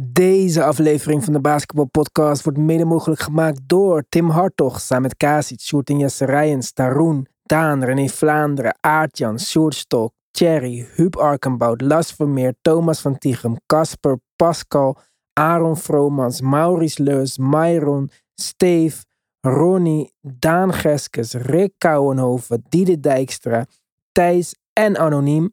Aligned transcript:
Deze 0.00 0.64
aflevering 0.64 1.24
van 1.24 1.32
de 1.32 1.40
Basketball 1.40 1.86
Podcast 1.86 2.42
wordt 2.42 2.58
mede 2.58 2.84
mogelijk 2.84 3.20
gemaakt 3.20 3.60
door 3.66 4.04
Tim 4.08 4.30
Hartog, 4.30 4.80
samen 4.80 5.02
met 5.02 5.16
Kasic, 5.16 5.60
Sjoerd 5.60 5.90
en 5.90 5.98
Jesse 5.98 6.24
Rijens, 6.24 6.72
Taroen, 6.72 7.26
Daan, 7.42 7.84
René 7.84 8.08
Vlaanderen, 8.08 8.76
Aartjan, 8.80 9.38
Sjoerd 9.38 9.74
Stok, 9.74 10.12
Thierry, 10.30 10.88
Huub 10.94 11.16
Arkenbout, 11.16 11.80
Las 11.80 12.12
Vermeer, 12.12 12.54
Thomas 12.62 13.00
van 13.00 13.18
Tichem, 13.18 13.56
Casper, 13.66 14.18
Pascal, 14.36 14.98
Aaron 15.32 15.76
Vromans, 15.76 16.40
Maurice 16.40 17.02
Leus, 17.02 17.38
Myron, 17.38 18.10
Steve, 18.34 19.04
Ronnie, 19.40 20.12
Daan 20.20 20.72
Geskes, 20.72 21.32
Rick 21.32 21.72
Kouwenhoven, 21.78 22.64
Diede 22.68 23.00
Dijkstra, 23.00 23.66
Thijs 24.12 24.54
en 24.72 24.96
Anoniem. 24.96 25.52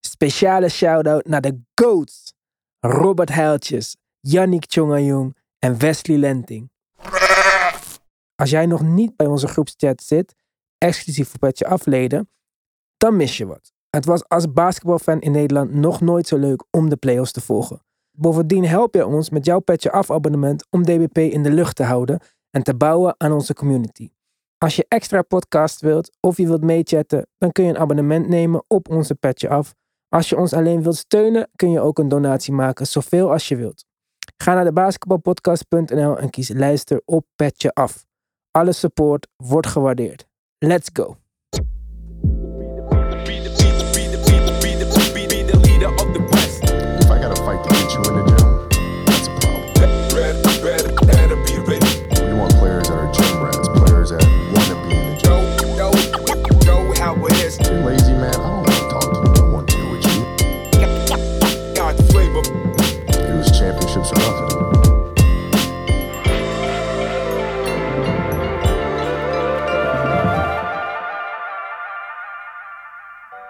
Speciale 0.00 0.68
shout-out 0.68 1.26
naar 1.26 1.40
de 1.40 1.60
GOATs. 1.74 2.21
Robert 2.86 3.30
Heiltjes, 3.30 3.96
Yannick 4.20 4.66
Tjongajong 4.66 5.36
en 5.58 5.78
Wesley 5.78 6.16
Lenting. 6.18 6.70
Als 8.34 8.50
jij 8.50 8.66
nog 8.66 8.82
niet 8.82 9.16
bij 9.16 9.26
onze 9.26 9.48
groepschat 9.48 10.02
zit, 10.02 10.34
exclusief 10.78 11.28
voor 11.28 11.38
Petje 11.38 11.66
Afleden, 11.66 12.30
dan 12.96 13.16
mis 13.16 13.36
je 13.36 13.46
wat. 13.46 13.72
Het 13.90 14.04
was 14.04 14.28
als 14.28 14.52
basketbalfan 14.52 15.20
in 15.20 15.32
Nederland 15.32 15.74
nog 15.74 16.00
nooit 16.00 16.26
zo 16.26 16.36
leuk 16.36 16.64
om 16.70 16.88
de 16.88 16.96
playoffs 16.96 17.32
te 17.32 17.40
volgen. 17.40 17.82
Bovendien 18.10 18.64
help 18.64 18.94
je 18.94 19.06
ons 19.06 19.30
met 19.30 19.44
jouw 19.44 19.60
Petje 19.60 19.92
Af 19.92 20.10
abonnement 20.10 20.66
om 20.70 20.82
DBP 20.82 21.18
in 21.18 21.42
de 21.42 21.50
lucht 21.50 21.76
te 21.76 21.84
houden 21.84 22.20
en 22.50 22.62
te 22.62 22.74
bouwen 22.74 23.14
aan 23.18 23.32
onze 23.32 23.54
community. 23.54 24.10
Als 24.58 24.76
je 24.76 24.84
extra 24.88 25.22
podcast 25.22 25.80
wilt 25.80 26.16
of 26.20 26.36
je 26.36 26.46
wilt 26.46 26.62
meechatten, 26.64 27.26
dan 27.38 27.52
kun 27.52 27.64
je 27.64 27.70
een 27.70 27.78
abonnement 27.78 28.28
nemen 28.28 28.64
op 28.68 28.88
onze 28.88 29.14
Petje 29.14 29.48
Af. 29.48 29.74
Als 30.12 30.28
je 30.28 30.36
ons 30.36 30.52
alleen 30.52 30.82
wilt 30.82 30.96
steunen, 30.96 31.48
kun 31.56 31.70
je 31.70 31.80
ook 31.80 31.98
een 31.98 32.08
donatie 32.08 32.52
maken, 32.52 32.86
zoveel 32.86 33.30
als 33.30 33.48
je 33.48 33.56
wilt. 33.56 33.84
Ga 34.36 34.54
naar 34.54 34.64
de 34.64 34.72
basketbalpodcast.nl 34.72 36.18
en 36.18 36.30
kies 36.30 36.48
luister 36.48 37.02
op 37.04 37.26
Petje 37.36 37.72
Af. 37.72 38.06
Alle 38.50 38.72
support 38.72 39.28
wordt 39.36 39.66
gewaardeerd. 39.66 40.26
Let's 40.58 40.90
go! 40.92 41.21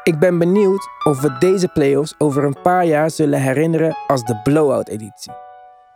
Ik 0.04 0.18
ben 0.18 0.38
benieuwd 0.38 0.88
of 1.04 1.20
we 1.20 1.38
deze 1.38 1.68
playoffs 1.68 2.14
over 2.18 2.44
een 2.44 2.56
paar 2.62 2.84
jaar 2.86 3.10
zullen 3.10 3.42
herinneren 3.42 3.96
als 4.06 4.24
de 4.24 4.40
blowout-editie. 4.42 5.32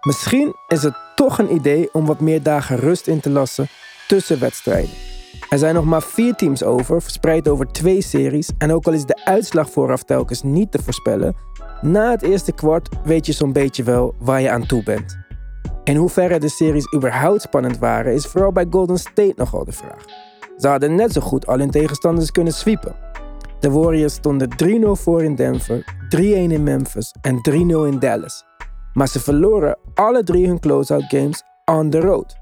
Misschien 0.01 0.55
is 0.69 0.83
het 0.83 0.95
toch 1.15 1.39
een 1.39 1.55
idee 1.55 1.89
om 1.93 2.07
wat 2.07 2.21
meer 2.21 2.43
dagen 2.43 2.77
rust 2.77 3.07
in 3.07 3.21
te 3.21 3.31
lassen 3.31 3.67
tussen 4.09 4.41
wedstrijden. 4.41 4.91
Er 5.49 5.59
zijn 5.59 5.75
nog 5.75 5.85
maar 5.85 6.03
vier 6.03 6.35
teams 6.35 6.63
over, 6.63 7.03
verspreid 7.03 7.49
over 7.49 7.67
twee 7.67 8.03
series. 8.03 8.51
En 8.59 8.73
ook 8.73 8.87
al 8.87 8.93
is 8.93 9.05
de 9.05 9.25
uitslag 9.25 9.71
vooraf 9.71 10.03
telkens 10.03 10.43
niet 10.43 10.73
te 10.73 10.83
voorspellen, 10.83 11.37
na 11.81 12.11
het 12.11 12.23
eerste 12.23 12.53
kwart 12.53 12.89
weet 13.05 13.27
je 13.27 13.33
zo'n 13.33 13.53
beetje 13.53 13.83
wel 13.83 14.15
waar 14.19 14.41
je 14.41 14.51
aan 14.51 14.67
toe 14.67 14.83
bent. 14.83 15.19
In 15.85 15.97
hoeverre 15.97 16.39
de 16.39 16.49
series 16.49 16.95
überhaupt 16.95 17.43
spannend 17.43 17.79
waren, 17.79 18.13
is 18.13 18.27
vooral 18.27 18.53
bij 18.53 18.67
Golden 18.71 18.99
State 18.99 19.35
nogal 19.37 19.65
de 19.65 19.73
vraag. 19.73 20.05
Ze 20.57 20.69
hadden 20.69 20.95
net 20.95 21.13
zo 21.13 21.21
goed 21.21 21.47
al 21.47 21.59
hun 21.59 21.71
tegenstanders 21.71 22.31
kunnen 22.31 22.53
sweepen. 22.53 23.06
De 23.61 23.71
Warriors 23.71 24.15
stonden 24.15 24.49
3-0 24.65 24.87
voor 24.91 25.23
in 25.23 25.35
Denver, 25.35 25.95
3-1 26.17 26.19
in 26.19 26.63
Memphis 26.63 27.15
en 27.21 27.41
3-0 27.51 27.53
in 27.53 27.99
Dallas. 27.99 28.45
Maar 28.93 29.09
ze 29.09 29.21
verloren 29.21 29.79
alle 29.95 30.23
drie 30.23 30.47
hun 30.47 30.61
close-out 30.61 31.05
games 31.09 31.43
on 31.65 31.91
the 31.91 32.01
road. 32.01 32.37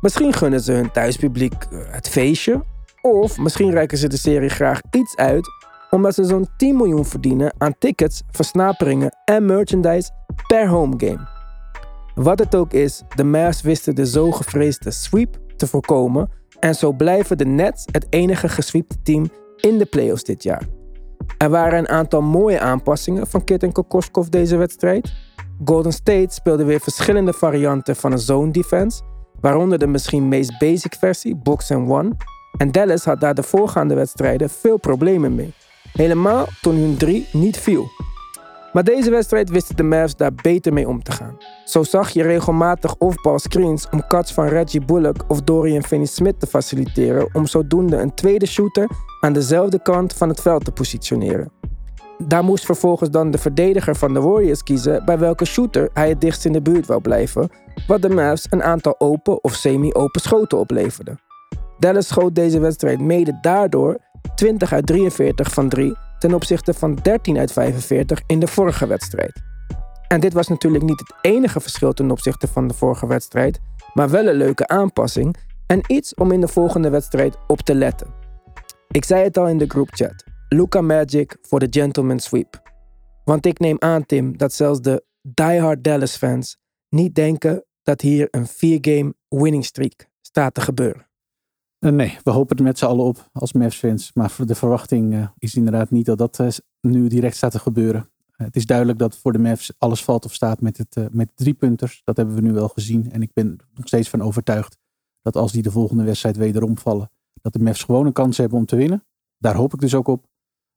Misschien 0.00 0.32
gunnen 0.32 0.60
ze 0.60 0.72
hun 0.72 0.90
thuispubliek 0.90 1.52
eh, 1.52 1.78
het 1.86 2.08
feestje, 2.08 2.64
of 3.02 3.38
misschien 3.38 3.70
reiken 3.70 3.98
ze 3.98 4.08
de 4.08 4.16
serie 4.16 4.48
graag 4.48 4.80
iets 4.90 5.16
uit 5.16 5.48
omdat 5.94 6.14
ze 6.14 6.24
zo'n 6.24 6.48
10 6.56 6.76
miljoen 6.76 7.04
verdienen 7.04 7.54
aan 7.58 7.78
tickets, 7.78 8.22
versnaperingen 8.30 9.16
en 9.24 9.44
merchandise 9.44 10.10
per 10.46 10.68
home 10.68 10.94
game. 10.96 11.28
Wat 12.14 12.38
het 12.38 12.54
ook 12.54 12.72
is, 12.72 13.02
de 13.14 13.24
Mavs 13.24 13.62
wisten 13.62 13.94
de 13.94 14.06
zo 14.06 14.30
gevreesde 14.30 14.90
sweep 14.90 15.38
te 15.56 15.66
voorkomen 15.66 16.30
en 16.60 16.74
zo 16.74 16.92
blijven 16.92 17.38
de 17.38 17.44
Nets 17.44 17.84
het 17.92 18.06
enige 18.10 18.48
gesweepte 18.48 19.02
team 19.02 19.30
in 19.64 19.78
de 19.78 19.84
playoffs 19.84 20.24
dit 20.24 20.42
jaar. 20.42 20.62
Er 21.38 21.50
waren 21.50 21.78
een 21.78 21.88
aantal 21.88 22.22
mooie 22.22 22.60
aanpassingen 22.60 23.26
van 23.26 23.44
Kit 23.44 23.62
en 23.62 23.72
Kokoskov 23.72 24.26
deze 24.26 24.56
wedstrijd. 24.56 25.12
Golden 25.64 25.92
State 25.92 26.34
speelde 26.34 26.64
weer 26.64 26.80
verschillende 26.80 27.32
varianten 27.32 27.96
van 27.96 28.12
een 28.12 28.18
zone 28.18 28.50
defense, 28.50 29.02
waaronder 29.40 29.78
de 29.78 29.86
misschien 29.86 30.28
meest 30.28 30.58
basic 30.58 30.94
versie, 30.94 31.36
box 31.36 31.70
and 31.70 31.90
one. 31.90 32.12
En 32.56 32.72
Dallas 32.72 33.04
had 33.04 33.20
daar 33.20 33.34
de 33.34 33.42
voorgaande 33.42 33.94
wedstrijden 33.94 34.50
veel 34.50 34.76
problemen 34.76 35.34
mee. 35.34 35.54
Helemaal 35.92 36.46
toen 36.62 36.76
hun 36.76 36.96
drie 36.96 37.28
niet 37.32 37.58
viel. 37.58 37.88
Maar 38.74 38.84
deze 38.84 39.10
wedstrijd 39.10 39.50
wisten 39.50 39.76
de 39.76 39.82
Mavs 39.82 40.16
daar 40.16 40.34
beter 40.42 40.72
mee 40.72 40.88
om 40.88 41.02
te 41.02 41.12
gaan. 41.12 41.36
Zo 41.64 41.82
zag 41.82 42.10
je 42.10 42.22
regelmatig 42.22 42.94
off-ball 42.98 43.38
screens 43.38 43.88
om 43.90 44.06
cuts 44.06 44.32
van 44.32 44.46
Reggie 44.46 44.84
Bullock 44.84 45.24
of 45.28 45.42
Dorian 45.42 45.82
Finney-Smith 45.82 46.40
te 46.40 46.46
faciliteren 46.46 47.28
om 47.32 47.46
zodoende 47.46 47.96
een 47.96 48.14
tweede 48.14 48.46
shooter 48.46 48.88
aan 49.20 49.32
dezelfde 49.32 49.82
kant 49.82 50.12
van 50.12 50.28
het 50.28 50.40
veld 50.40 50.64
te 50.64 50.72
positioneren. 50.72 51.52
Daar 52.18 52.44
moest 52.44 52.64
vervolgens 52.64 53.10
dan 53.10 53.30
de 53.30 53.38
verdediger 53.38 53.96
van 53.96 54.14
de 54.14 54.20
Warriors 54.20 54.62
kiezen 54.62 55.04
bij 55.04 55.18
welke 55.18 55.44
shooter 55.44 55.90
hij 55.92 56.08
het 56.08 56.20
dichtst 56.20 56.44
in 56.44 56.52
de 56.52 56.62
buurt 56.62 56.86
wou 56.86 57.00
blijven, 57.00 57.50
wat 57.86 58.02
de 58.02 58.08
Mavs 58.08 58.46
een 58.50 58.62
aantal 58.62 58.94
open 58.98 59.44
of 59.44 59.54
semi-open 59.54 60.20
schoten 60.20 60.58
opleverde. 60.58 61.18
Dallas 61.78 62.06
schoot 62.06 62.34
deze 62.34 62.60
wedstrijd 62.60 63.00
mede 63.00 63.38
daardoor 63.40 63.98
20 64.34 64.72
uit 64.72 64.86
43 64.86 65.52
van 65.52 65.68
3 65.68 65.96
ten 66.24 66.34
opzichte 66.34 66.74
van 66.74 66.94
13 66.94 67.38
uit 67.38 67.52
45 67.52 68.22
in 68.26 68.38
de 68.38 68.46
vorige 68.46 68.86
wedstrijd. 68.86 69.42
En 70.08 70.20
dit 70.20 70.32
was 70.32 70.48
natuurlijk 70.48 70.84
niet 70.84 70.98
het 70.98 71.14
enige 71.20 71.60
verschil 71.60 71.92
ten 71.92 72.10
opzichte 72.10 72.46
van 72.48 72.68
de 72.68 72.74
vorige 72.74 73.06
wedstrijd, 73.06 73.60
maar 73.94 74.10
wel 74.10 74.26
een 74.26 74.34
leuke 74.34 74.66
aanpassing 74.66 75.36
en 75.66 75.80
iets 75.86 76.14
om 76.14 76.32
in 76.32 76.40
de 76.40 76.48
volgende 76.48 76.90
wedstrijd 76.90 77.36
op 77.46 77.60
te 77.60 77.74
letten. 77.74 78.14
Ik 78.90 79.04
zei 79.04 79.22
het 79.22 79.36
al 79.36 79.48
in 79.48 79.58
de 79.58 79.66
groupchat. 79.68 80.24
Luca 80.48 80.80
Magic 80.80 81.36
voor 81.42 81.58
de 81.58 81.66
gentleman 81.70 82.18
sweep. 82.18 82.62
Want 83.24 83.46
ik 83.46 83.58
neem 83.58 83.76
aan, 83.78 84.06
Tim, 84.06 84.36
dat 84.36 84.52
zelfs 84.52 84.80
de 84.80 85.04
diehard 85.22 85.84
Dallas 85.84 86.16
fans 86.16 86.56
niet 86.88 87.14
denken 87.14 87.64
dat 87.82 88.00
hier 88.00 88.28
een 88.30 88.46
4-game 88.46 89.14
winning 89.28 89.64
streak 89.64 90.06
staat 90.20 90.54
te 90.54 90.60
gebeuren. 90.60 91.06
Eh, 91.84 91.92
nee, 91.92 92.18
we 92.22 92.30
hopen 92.30 92.56
er 92.56 92.62
met 92.62 92.78
z'n 92.78 92.84
allen 92.84 93.04
op 93.04 93.28
als 93.32 93.52
Mavs 93.52 93.76
fans. 93.76 94.10
Maar 94.14 94.36
de 94.46 94.54
verwachting 94.54 95.14
eh, 95.14 95.28
is 95.38 95.54
inderdaad 95.54 95.90
niet 95.90 96.06
dat 96.06 96.18
dat 96.18 96.38
eh, 96.38 96.48
nu 96.80 97.08
direct 97.08 97.36
staat 97.36 97.50
te 97.50 97.58
gebeuren. 97.58 98.10
het 98.30 98.56
is 98.56 98.66
duidelijk 98.66 98.98
dat 98.98 99.16
voor 99.16 99.32
de 99.32 99.38
Mavs 99.38 99.72
alles 99.78 100.04
valt 100.04 100.24
of 100.24 100.34
staat 100.34 100.60
met, 100.60 100.78
het, 100.78 101.08
met 101.12 101.30
drie 101.34 101.54
punters. 101.54 102.02
Dat 102.04 102.16
hebben 102.16 102.34
we 102.34 102.40
nu 102.40 102.52
wel 102.52 102.68
gezien. 102.68 103.12
En 103.12 103.22
ik 103.22 103.30
ben 103.32 103.56
nog 103.74 103.86
steeds 103.86 104.08
van 104.08 104.22
overtuigd 104.22 104.78
dat 105.22 105.36
als 105.36 105.52
die 105.52 105.62
de 105.62 105.70
volgende 105.70 106.04
wedstrijd 106.04 106.36
wederom 106.36 106.78
vallen, 106.78 107.10
dat 107.42 107.52
de 107.52 107.58
Mavs 107.58 107.82
gewoon 107.82 108.06
een 108.06 108.12
kans 108.12 108.36
hebben 108.36 108.58
om 108.58 108.66
te 108.66 108.76
winnen. 108.76 109.04
Daar 109.38 109.54
hoop 109.54 109.74
ik 109.74 109.80
dus 109.80 109.94
ook 109.94 110.08
op. 110.08 110.26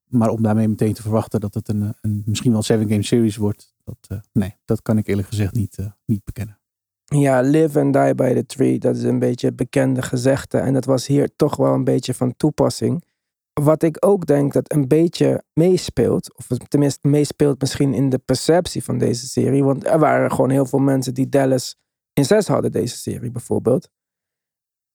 Maar 0.07 0.29
om 0.29 0.41
daarmee 0.41 0.67
meteen 0.67 0.93
te 0.93 1.01
verwachten 1.01 1.39
dat 1.39 1.53
het 1.53 1.67
een, 1.67 1.93
een 2.01 2.23
misschien 2.25 2.51
wel 2.51 2.61
een 2.67 2.85
7-game 2.85 3.03
series 3.03 3.35
wordt, 3.35 3.75
dat, 3.83 4.21
nee, 4.31 4.55
dat 4.65 4.81
kan 4.81 4.97
ik 4.97 5.07
eerlijk 5.07 5.27
gezegd 5.27 5.53
niet, 5.53 5.77
niet 6.05 6.23
bekennen. 6.23 6.59
Ja, 7.15 7.41
live 7.41 7.79
and 7.79 7.93
die 7.93 8.15
by 8.15 8.33
the 8.33 8.45
tree, 8.45 8.79
dat 8.79 8.95
is 8.95 9.03
een 9.03 9.19
beetje 9.19 9.47
het 9.47 9.55
bekende 9.55 10.01
gezegde. 10.01 10.57
En 10.57 10.73
dat 10.73 10.85
was 10.85 11.07
hier 11.07 11.29
toch 11.35 11.55
wel 11.55 11.73
een 11.73 11.83
beetje 11.83 12.13
van 12.13 12.35
toepassing. 12.37 13.03
Wat 13.53 13.83
ik 13.83 14.05
ook 14.05 14.25
denk 14.25 14.53
dat 14.53 14.73
een 14.73 14.87
beetje 14.87 15.43
meespeelt, 15.53 16.37
of 16.37 16.47
tenminste 16.67 17.07
meespeelt 17.07 17.61
misschien 17.61 17.93
in 17.93 18.09
de 18.09 18.17
perceptie 18.17 18.83
van 18.83 18.97
deze 18.97 19.27
serie. 19.27 19.63
Want 19.63 19.85
er 19.85 19.99
waren 19.99 20.31
gewoon 20.31 20.49
heel 20.49 20.65
veel 20.65 20.79
mensen 20.79 21.13
die 21.13 21.29
Dallas 21.29 21.75
in 22.13 22.25
zes 22.25 22.47
hadden, 22.47 22.71
deze 22.71 22.97
serie 22.97 23.31
bijvoorbeeld. 23.31 23.89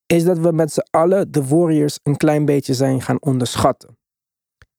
Is 0.06 0.24
dat 0.24 0.38
we 0.38 0.52
met 0.52 0.72
z'n 0.72 0.86
allen 0.90 1.32
de 1.32 1.46
Warriors 1.46 1.98
een 2.02 2.16
klein 2.16 2.44
beetje 2.44 2.74
zijn 2.74 3.02
gaan 3.02 3.20
onderschatten. 3.20 3.98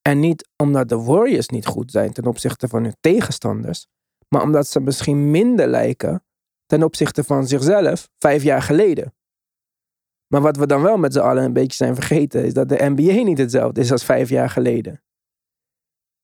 En 0.01 0.19
niet 0.19 0.49
omdat 0.55 0.89
de 0.89 1.01
Warriors 1.01 1.47
niet 1.47 1.65
goed 1.65 1.91
zijn 1.91 2.13
ten 2.13 2.25
opzichte 2.25 2.67
van 2.67 2.83
hun 2.83 2.95
tegenstanders, 2.99 3.87
maar 4.27 4.41
omdat 4.41 4.67
ze 4.67 4.79
misschien 4.79 5.31
minder 5.31 5.67
lijken 5.67 6.23
ten 6.73 6.83
opzichte 6.83 7.23
van 7.23 7.47
zichzelf 7.47 8.09
vijf 8.19 8.43
jaar 8.43 8.61
geleden. 8.61 9.13
Maar 10.27 10.41
wat 10.41 10.57
we 10.57 10.67
dan 10.67 10.81
wel 10.81 10.97
met 10.97 11.13
z'n 11.13 11.19
allen 11.19 11.43
een 11.43 11.53
beetje 11.53 11.75
zijn 11.75 11.95
vergeten, 11.95 12.45
is 12.45 12.53
dat 12.53 12.69
de 12.69 12.89
NBA 12.89 13.23
niet 13.23 13.37
hetzelfde 13.37 13.81
is 13.81 13.91
als 13.91 14.05
vijf 14.05 14.29
jaar 14.29 14.49
geleden. 14.49 15.03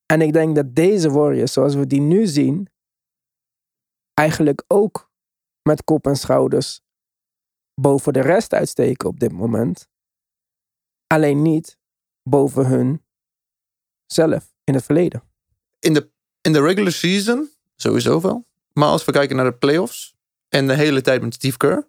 En 0.06 0.22
ik 0.22 0.34
denk 0.34 0.56
dat 0.56 0.76
deze 0.76 1.12
Warriors, 1.12 1.54
zoals 1.54 1.76
we 1.76 1.88
die 1.88 2.02
nu 2.02 2.28
zien, 2.28 2.70
eigenlijk 4.14 4.64
ook 4.68 5.12
met 5.62 5.84
kop 5.84 6.08
en 6.08 6.16
schouders 6.16 6.82
boven 7.74 8.14
de 8.14 8.22
rest 8.22 8.54
uitsteken 8.54 9.10
op 9.10 9.20
dit 9.20 9.32
moment. 9.32 9.88
Alleen 11.08 11.42
niet 11.42 11.78
boven 12.24 12.68
hun 12.68 13.06
zelf 14.06 14.54
in 14.64 14.74
het 14.74 14.84
verleden. 14.84 15.24
In 15.80 15.94
de, 15.94 16.12
in 16.42 16.54
de 16.54 16.62
regular 16.62 16.92
season 16.92 17.50
sowieso 17.76 18.22
wel. 18.22 18.46
Maar 18.74 18.90
als 18.90 19.06
we 19.06 19.12
kijken 19.12 19.36
naar 19.36 19.52
de 19.52 19.58
playoffs 19.58 20.18
en 20.50 20.68
de 20.68 20.74
hele 20.74 21.02
tijd 21.02 21.22
met 21.22 21.34
Steve 21.34 21.58
Kerr. 21.58 21.88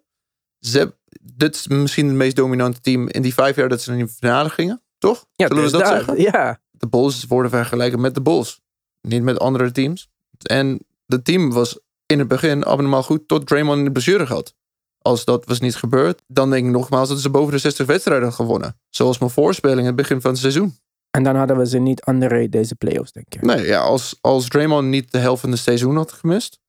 Ze, 0.59 0.93
dit 1.21 1.55
is 1.55 1.67
misschien 1.67 2.07
het 2.07 2.15
meest 2.15 2.35
dominante 2.35 2.81
team 2.81 3.07
in 3.07 3.21
die 3.21 3.33
vijf 3.33 3.55
jaar 3.55 3.69
dat 3.69 3.81
ze 3.81 3.91
in 3.91 3.97
de 4.05 4.07
finale 4.07 4.49
gingen. 4.49 4.81
Toch? 4.97 5.25
Ja, 5.35 5.47
Zullen 5.47 5.63
we 5.63 5.69
dus 5.69 5.79
dat 5.79 5.89
daar- 5.89 6.03
zeggen? 6.03 6.21
Ja, 6.21 6.59
De 6.71 6.87
Bulls 6.87 7.25
worden 7.25 7.51
vergeleken 7.51 8.01
met 8.01 8.15
de 8.15 8.21
Bulls. 8.21 8.61
Niet 9.01 9.23
met 9.23 9.39
andere 9.39 9.71
teams. 9.71 10.09
En 10.41 10.79
het 11.05 11.25
team 11.25 11.51
was 11.51 11.79
in 12.05 12.19
het 12.19 12.27
begin 12.27 12.63
abnormaal 12.63 13.03
goed 13.03 13.27
tot 13.27 13.47
Draymond 13.47 13.77
in 13.77 13.83
de 13.85 13.91
blessure 13.91 14.23
had. 14.25 14.53
Als 14.97 15.25
dat 15.25 15.45
was 15.45 15.59
niet 15.59 15.75
gebeurd, 15.75 16.21
dan 16.27 16.49
denk 16.49 16.65
ik 16.65 16.71
nogmaals 16.71 17.09
dat 17.09 17.19
ze 17.19 17.29
boven 17.29 17.51
de 17.53 17.57
60 17.57 17.85
wedstrijden 17.85 18.27
hadden 18.27 18.45
gewonnen. 18.45 18.77
Zoals 18.89 19.17
mijn 19.17 19.31
voorspelling 19.31 19.79
in 19.79 19.85
het 19.85 19.95
begin 19.95 20.21
van 20.21 20.31
het 20.31 20.39
seizoen. 20.39 20.77
en 21.11 21.23
dan 21.23 21.35
hadden 21.35 21.57
we 21.57 21.67
ze 21.67 21.77
niet 21.77 22.07
underrated 22.07 22.51
deze 22.51 22.75
playoffs, 22.75 23.11
denk 23.11 23.33
ik. 23.35 23.41
Nee, 23.41 23.65
ja, 23.65 23.79
als, 23.79 24.17
als 24.21 24.47
Draymond 24.47 24.87
niet 24.87 25.11
de 25.11 25.17
helft 25.17 25.41
van 25.41 25.51
het 25.51 25.59
seizoen 25.59 25.95
had 25.95 26.11
gemist, 26.11 26.59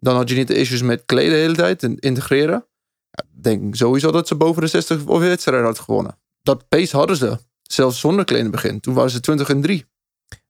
dan 0.00 0.16
had 0.16 0.28
je 0.28 0.36
niet 0.36 0.48
de 0.48 0.54
issues 0.54 0.82
met 0.82 1.04
Clay 1.04 1.28
de 1.28 1.34
hele 1.34 1.54
tijd 1.54 1.82
en 1.82 1.98
integreren. 1.98 2.66
Ja, 3.10 3.24
denk 3.30 3.62
ik 3.62 3.74
sowieso 3.76 4.10
dat 4.10 4.28
ze 4.28 4.34
boven 4.34 4.62
de 4.62 4.68
60 4.68 5.04
wedstrijden 5.04 5.66
had 5.66 5.78
gewonnen. 5.78 6.18
Dat 6.42 6.68
pace 6.68 6.96
hadden 6.96 7.16
ze. 7.16 7.38
Zelfs 7.62 8.00
zonder 8.00 8.36
het 8.36 8.50
begin. 8.50 8.80
Toen 8.80 8.94
waren 8.94 9.10
ze 9.10 9.20
20 9.20 9.48
en 9.48 9.60
3. 9.60 9.86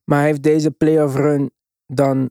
Maar 0.05 0.23
heeft 0.23 0.43
deze 0.43 0.71
playoff 0.71 1.15
run 1.15 1.51
dan 1.87 2.31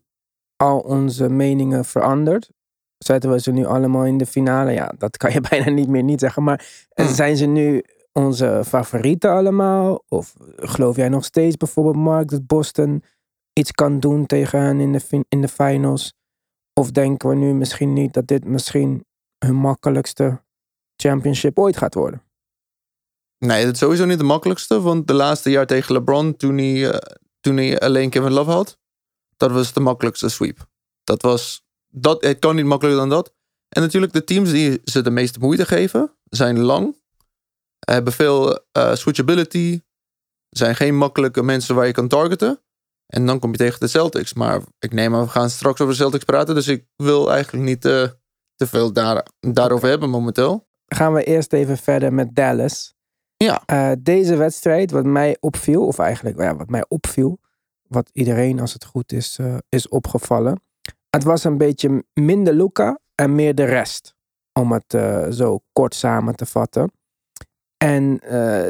al 0.55 0.79
onze 0.79 1.29
meningen 1.29 1.85
veranderd? 1.85 2.49
Zetten 2.97 3.31
we 3.31 3.39
ze 3.39 3.51
nu 3.51 3.65
allemaal 3.65 4.05
in 4.05 4.17
de 4.17 4.25
finale? 4.25 4.71
Ja, 4.71 4.93
dat 4.97 5.17
kan 5.17 5.31
je 5.31 5.41
bijna 5.49 5.69
niet 5.69 5.87
meer 5.87 6.03
niet 6.03 6.19
zeggen. 6.19 6.43
Maar 6.43 6.87
Hmm. 6.93 7.07
zijn 7.07 7.37
ze 7.37 7.45
nu 7.45 7.83
onze 8.11 8.61
favorieten 8.65 9.31
allemaal? 9.31 10.03
Of 10.07 10.33
geloof 10.55 10.95
jij 10.95 11.09
nog 11.09 11.25
steeds 11.25 11.57
bijvoorbeeld, 11.57 11.95
Mark, 11.95 12.29
dat 12.29 12.47
Boston 12.47 13.03
iets 13.53 13.71
kan 13.71 13.99
doen 13.99 14.25
tegen 14.25 14.61
hen 14.61 14.79
in 14.79 14.91
de, 14.91 15.25
in 15.29 15.41
de 15.41 15.47
finals? 15.47 16.16
Of 16.77 16.91
denken 16.91 17.29
we 17.29 17.35
nu 17.35 17.53
misschien 17.53 17.93
niet 17.93 18.13
dat 18.13 18.27
dit 18.27 18.45
misschien 18.45 19.05
hun 19.45 19.55
makkelijkste 19.55 20.43
championship 20.95 21.59
ooit 21.59 21.77
gaat 21.77 21.93
worden? 21.93 22.23
Nee, 23.37 23.65
dat 23.65 23.73
is 23.73 23.79
sowieso 23.79 24.05
niet 24.05 24.17
de 24.17 24.23
makkelijkste. 24.23 24.81
Want 24.81 25.07
de 25.07 25.13
laatste 25.13 25.49
jaar 25.49 25.67
tegen 25.67 25.93
LeBron, 25.93 26.35
toen 26.35 26.57
hij, 26.57 26.91
eh, 26.91 27.15
toen 27.39 27.57
hij 27.57 27.79
alleen 27.79 28.09
Kevin 28.09 28.31
Love 28.31 28.51
had, 28.51 28.79
dat 29.37 29.51
was 29.51 29.73
de 29.73 29.79
makkelijkste 29.79 30.29
sweep. 30.29 30.67
Dat 31.03 31.21
was, 31.21 31.65
dat, 31.87 32.23
het 32.23 32.39
kan 32.39 32.55
niet 32.55 32.65
makkelijker 32.65 33.01
dan 33.01 33.09
dat. 33.09 33.33
En 33.69 33.81
natuurlijk, 33.81 34.13
de 34.13 34.23
teams 34.23 34.51
die 34.51 34.81
ze 34.83 35.01
de 35.01 35.11
meeste 35.11 35.39
moeite 35.39 35.65
geven, 35.65 36.17
zijn 36.23 36.59
lang, 36.59 37.01
hebben 37.79 38.13
veel 38.13 38.59
eh, 38.71 38.95
switchability, 38.95 39.81
zijn 40.49 40.75
geen 40.75 40.97
makkelijke 40.97 41.43
mensen 41.43 41.75
waar 41.75 41.85
je 41.85 41.91
kan 41.93 42.07
targeten. 42.07 42.61
En 43.07 43.25
dan 43.25 43.39
kom 43.39 43.51
je 43.51 43.57
tegen 43.57 43.79
de 43.79 43.87
Celtics. 43.87 44.33
Maar 44.33 44.61
ik 44.79 44.93
neem 44.93 45.15
aan, 45.15 45.23
we 45.23 45.29
gaan 45.29 45.49
straks 45.49 45.81
over 45.81 45.93
de 45.93 45.99
Celtics 45.99 46.23
praten. 46.23 46.55
Dus 46.55 46.67
ik 46.67 46.85
wil 46.95 47.31
eigenlijk 47.31 47.63
niet 47.63 47.85
eh, 47.85 48.03
te 48.55 48.67
veel 48.67 48.93
daar, 48.93 49.25
daarover 49.39 49.89
hebben 49.89 50.09
momenteel. 50.09 50.67
gaan 50.85 51.13
we 51.13 51.23
eerst 51.23 51.53
even 51.53 51.77
verder 51.77 52.13
met 52.13 52.35
Dallas. 52.35 52.95
Ja. 53.37 53.61
Eh, 53.65 53.91
deze 53.99 54.35
wedstrijd, 54.35 54.91
wat 54.91 55.05
mij 55.05 55.37
opviel, 55.39 55.85
of 55.85 55.99
eigenlijk 55.99 56.39
ja, 56.39 56.55
wat 56.55 56.69
mij 56.69 56.85
opviel, 56.87 57.39
wat 57.87 58.09
iedereen 58.13 58.59
als 58.59 58.73
het 58.73 58.85
goed 58.85 59.11
is, 59.11 59.37
eh, 59.39 59.57
is 59.69 59.87
opgevallen. 59.87 60.61
Het 61.09 61.23
was 61.23 61.43
een 61.43 61.57
beetje 61.57 62.03
minder 62.13 62.53
Luca 62.53 62.99
en 63.15 63.35
meer 63.35 63.55
de 63.55 63.63
rest. 63.63 64.15
Om 64.53 64.71
het 64.71 64.97
zo 65.33 65.59
kort 65.73 65.95
samen 65.95 66.35
te 66.35 66.45
vatten. 66.45 66.91
En 67.77 68.19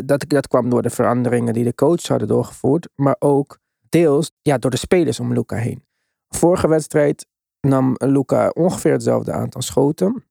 dat, 0.06 0.26
dat 0.28 0.48
kwam 0.48 0.70
door 0.70 0.82
de 0.82 0.90
veranderingen 0.90 1.54
die 1.54 1.64
de 1.64 1.76
coaches 1.76 2.08
hadden 2.08 2.28
doorgevoerd. 2.28 2.90
Maar 2.96 3.16
ook 3.20 3.60
deels 3.90 4.32
ja, 4.42 4.58
door 4.58 4.72
de 4.72 4.78
spelers 4.78 5.20
om 5.20 5.34
Luca 5.34 5.56
heen. 5.56 5.86
Vorige 6.28 6.68
wedstrijd 6.68 7.28
nam 7.68 7.96
Luca 7.98 8.50
ongeveer 8.50 8.92
hetzelfde 8.92 9.32
aantal 9.32 9.62
schoten 9.62 10.28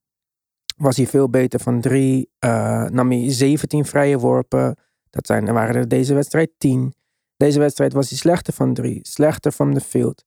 was 0.77 0.97
hij 0.97 1.07
veel 1.07 1.31
beter 1.31 1.61
van 1.61 1.81
drie. 1.81 2.31
eh, 2.39 2.85
nam 2.85 3.11
hij 3.11 3.31
17 3.31 3.85
vrije 3.85 4.19
worpen. 4.19 4.77
Dat 5.11 5.27
zijn, 5.27 5.53
waren 5.53 5.75
er 5.75 5.89
deze 5.89 6.15
wedstrijd 6.15 6.51
10. 6.59 6.95
Deze 7.37 7.59
wedstrijd 7.59 7.93
was 7.93 8.09
hij 8.09 8.19
slechter 8.19 8.53
van 8.53 8.75
drie. 8.75 8.99
Slechter 9.03 9.53
van 9.53 9.75
de 9.75 9.81
field. 9.81 10.25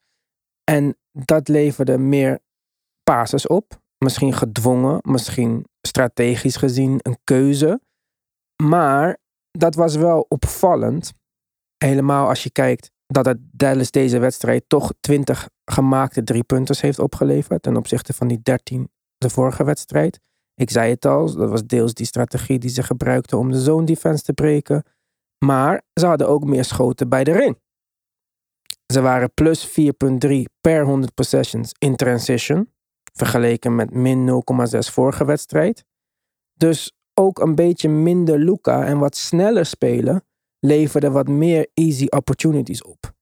En 0.63 0.97
dat 1.11 1.47
leverde 1.47 1.97
meer 1.97 2.39
passes 3.03 3.47
op. 3.47 3.81
Misschien 3.97 4.33
gedwongen. 4.33 4.99
Misschien 5.01 5.65
strategisch 5.81 6.55
gezien 6.55 6.99
een 7.01 7.17
keuze. 7.23 7.81
Maar 8.63 9.17
dat 9.51 9.75
was 9.75 9.95
wel 9.95 10.25
opvallend. 10.27 11.13
Helemaal 11.77 12.27
als 12.27 12.43
je 12.43 12.51
kijkt 12.51 12.91
dat 13.13 13.25
het 13.25 13.37
Dallas 13.51 13.91
deze 13.91 14.19
wedstrijd 14.19 14.63
toch 14.67 14.93
20 14.99 15.49
gemaakte 15.65 16.23
driepunters 16.23 16.81
heeft 16.81 16.99
opgeleverd. 16.99 17.61
Ten 17.61 17.77
opzichte 17.77 18.13
van 18.13 18.27
die 18.27 18.39
13 18.41 18.89
de 19.17 19.29
vorige 19.29 19.63
wedstrijd. 19.63 20.19
Ik 20.55 20.69
zei 20.69 20.91
het 20.91 21.05
al, 21.05 21.33
dat 21.33 21.49
was 21.49 21.65
deels 21.65 21.93
die 21.93 22.05
strategie 22.05 22.59
die 22.59 22.69
ze 22.69 22.83
gebruikten 22.83 23.37
om 23.37 23.51
de 23.51 23.61
zone 23.61 23.85
defense 23.85 24.23
te 24.23 24.33
breken. 24.33 24.83
Maar 25.45 25.81
ze 25.93 26.05
hadden 26.05 26.27
ook 26.27 26.45
meer 26.45 26.65
schoten 26.65 27.09
bij 27.09 27.23
de 27.23 27.31
ring. 27.31 27.59
Ze 28.93 29.01
waren 29.01 29.33
plus 29.33 29.67
4,3 29.67 29.73
per 30.61 30.85
100 30.85 31.13
possessions 31.13 31.71
in 31.79 31.95
transition. 31.95 32.73
Vergeleken 33.13 33.75
met 33.75 33.93
min 33.93 34.43
0,6 34.73 34.79
vorige 34.79 35.25
wedstrijd. 35.25 35.85
Dus 36.53 36.93
ook 37.13 37.39
een 37.39 37.55
beetje 37.55 37.89
minder 37.89 38.39
Luca 38.39 38.85
en 38.85 38.97
wat 38.97 39.15
sneller 39.15 39.65
spelen 39.65 40.23
leverde 40.59 41.11
wat 41.11 41.27
meer 41.27 41.67
easy 41.73 42.05
opportunities 42.05 42.83
op. 42.83 43.13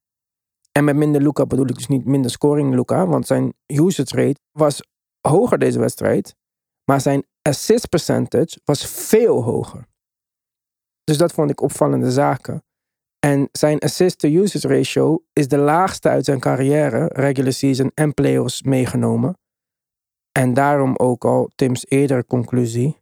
En 0.72 0.84
met 0.84 0.96
minder 0.96 1.22
Luca 1.22 1.46
bedoel 1.46 1.70
ik 1.70 1.76
dus 1.76 1.88
niet 1.88 2.06
minder 2.06 2.32
scoring 2.32 2.76
Luca, 2.76 3.08
want 3.08 3.28
zijn 3.28 3.54
usage 3.66 4.16
rate 4.16 4.40
was 4.52 4.82
hoger 5.28 5.58
deze 5.60 5.80
wedstrijd, 5.80 6.36
maar 6.84 7.02
zijn 7.02 7.26
assist 7.42 7.90
percentage 7.90 8.60
was 8.64 8.86
veel 8.86 9.44
hoger. 9.44 9.88
Dus 11.04 11.18
dat 11.18 11.32
vond 11.32 11.50
ik 11.50 11.62
opvallende 11.62 12.12
zaken. 12.12 12.64
En 13.20 13.50
zijn 13.52 13.80
assist-to-usage 13.80 14.68
ratio 14.68 15.24
is 15.34 15.48
de 15.48 15.58
laagste 15.58 16.10
uit 16.10 16.26
zijn 16.26 16.40
carrière, 16.40 17.06
regular 17.08 17.54
season 17.54 17.92
en 17.94 18.14
playoffs 18.14 18.62
meegenomen. 18.62 19.38
En 20.32 20.54
daarom 20.54 20.96
ook 20.96 21.26
al 21.26 21.50
Tim's 21.56 21.86
eerdere 21.88 22.26
conclusie. 22.26 23.02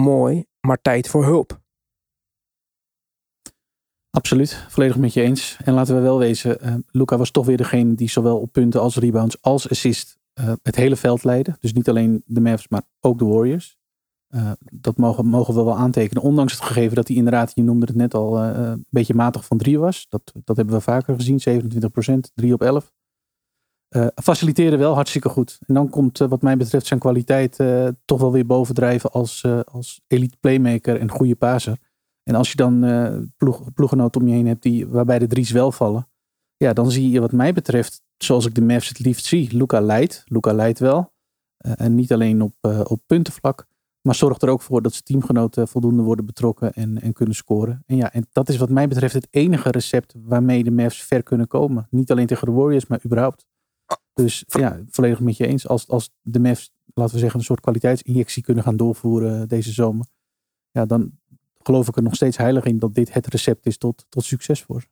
Mooi, 0.00 0.44
maar 0.66 0.80
tijd 0.82 1.08
voor 1.08 1.24
hulp. 1.24 1.60
Absoluut, 4.10 4.64
volledig 4.68 4.96
met 4.96 5.12
je 5.12 5.22
eens. 5.22 5.56
En 5.64 5.74
laten 5.74 5.94
we 5.94 6.00
wel 6.00 6.18
wezen, 6.18 6.60
eh 6.60 6.74
Luca 6.90 7.16
was 7.16 7.30
toch 7.30 7.46
weer 7.46 7.56
degene 7.56 7.94
die 7.94 8.10
zowel 8.10 8.38
op 8.38 8.52
punten 8.52 8.80
als 8.80 8.96
rebounds 8.96 9.42
als 9.42 9.70
assist 9.70 10.18
eh, 10.32 10.52
het 10.62 10.76
hele 10.76 10.96
veld 10.96 11.24
leidde. 11.24 11.56
Dus 11.60 11.72
niet 11.72 11.88
alleen 11.88 12.22
de 12.26 12.40
Mavs, 12.40 12.68
maar 12.68 12.82
ook 13.00 13.18
de 13.18 13.24
Warriors. 13.24 13.76
Eh, 14.28 14.50
dat 14.58 14.96
mogen, 14.96 15.26
mogen 15.26 15.54
we 15.54 15.62
wel 15.62 15.76
aantekenen. 15.76 16.22
Ondanks 16.22 16.52
het 16.52 16.62
gegeven 16.62 16.96
dat 16.96 17.08
hij 17.08 17.16
inderdaad, 17.16 17.52
je 17.54 17.62
noemde 17.62 17.86
het 17.86 17.94
net 17.94 18.14
al, 18.14 18.38
een 18.38 18.86
beetje 18.90 19.14
matig 19.14 19.44
van 19.44 19.58
drie 19.58 19.78
was. 19.78 20.06
Dat, 20.08 20.32
dat 20.44 20.56
hebben 20.56 20.74
we 20.74 20.80
vaker 20.80 21.14
gezien, 21.14 21.40
27 21.40 21.90
procent, 21.90 22.30
3 22.34 22.52
op 22.52 22.62
11. 22.62 22.92
Eh 23.88 24.06
faciliteerde 24.22 24.76
wel 24.76 24.94
hartstikke 24.94 25.28
goed. 25.28 25.58
En 25.66 25.74
dan 25.74 25.88
komt 25.88 26.18
wat 26.18 26.42
mij 26.42 26.56
betreft 26.56 26.86
zijn 26.86 27.00
kwaliteit 27.00 27.56
toch 28.04 28.20
wel 28.20 28.32
weer 28.32 28.46
bovendrijven 28.46 29.10
als, 29.10 29.44
als 29.64 30.00
elite 30.06 30.36
playmaker 30.40 31.00
en 31.00 31.10
goede 31.10 31.36
paser. 31.36 31.78
En 32.28 32.34
als 32.34 32.50
je 32.50 32.56
dan 32.56 32.84
eh 32.84 33.16
ploeg, 33.36 33.72
ploeggenoten 33.72 34.20
om 34.20 34.28
je 34.28 34.34
heen 34.34 34.46
hebt 34.46 34.62
die, 34.62 34.86
waarbij 34.86 35.18
de 35.18 35.26
drie's 35.26 35.50
wel 35.50 35.72
vallen. 35.72 36.08
Ja, 36.56 36.72
dan 36.72 36.90
zie 36.90 37.10
je 37.10 37.20
wat 37.20 37.32
mij 37.32 37.52
betreft, 37.52 38.02
zoals 38.16 38.46
ik 38.46 38.54
de 38.54 38.62
Mavs 38.62 38.88
het 38.88 38.98
liefst 38.98 39.24
zie. 39.24 39.56
Luca 39.56 39.80
leidt. 39.80 40.22
Luca 40.24 40.52
leidt 40.52 40.78
wel. 40.78 41.12
Eh, 41.56 41.72
en 41.76 41.94
niet 41.94 42.12
alleen 42.12 42.42
op, 42.42 42.54
eh, 42.60 42.80
op 42.84 43.00
puntenvlak. 43.06 43.66
Maar 44.02 44.14
zorgt 44.14 44.42
er 44.42 44.48
ook 44.48 44.60
voor 44.60 44.82
dat 44.82 44.92
zijn 44.92 45.04
teamgenoten 45.04 45.68
voldoende 45.68 46.02
worden 46.02 46.26
betrokken 46.26 46.72
en, 46.72 47.00
en 47.00 47.12
kunnen 47.12 47.34
scoren. 47.34 47.82
En 47.86 47.96
ja, 47.96 48.12
en 48.12 48.26
dat 48.32 48.48
is 48.48 48.56
wat 48.56 48.70
mij 48.70 48.88
betreft 48.88 49.14
het 49.14 49.28
enige 49.30 49.70
recept 49.70 50.14
waarmee 50.22 50.64
de 50.64 50.70
Mavs 50.70 51.02
ver 51.02 51.22
kunnen 51.22 51.46
komen. 51.46 51.86
Niet 51.90 52.10
alleen 52.10 52.26
tegen 52.26 52.46
de 52.46 52.52
Warriors, 52.52 52.86
maar 52.86 53.00
überhaupt. 53.04 53.46
Dus 54.12 54.44
ja, 54.46 54.80
volledig 54.88 55.20
met 55.20 55.36
je 55.36 55.46
eens. 55.46 55.68
Als, 55.68 55.88
als 55.88 56.10
de 56.22 56.40
Mavs, 56.40 56.72
laten 56.94 57.14
we 57.14 57.20
zeggen, 57.20 57.38
een 57.38 57.44
soort 57.44 57.60
kwaliteitsinjectie 57.60 58.42
kunnen 58.42 58.64
gaan 58.64 58.76
doorvoeren 58.76 59.48
deze 59.48 59.72
zomer. 59.72 60.06
Ja, 60.70 60.86
dan 60.86 61.12
geloof 61.62 61.88
ik 61.88 61.96
er 61.96 62.02
nog 62.02 62.14
steeds 62.14 62.36
heilig 62.36 62.64
in 62.64 62.78
dat 62.78 62.94
dit 62.94 63.12
het 63.12 63.26
recept 63.26 63.66
is 63.66 63.78
tot, 63.78 64.06
tot 64.08 64.24
succes 64.24 64.62
voor 64.62 64.80
ze. 64.80 64.86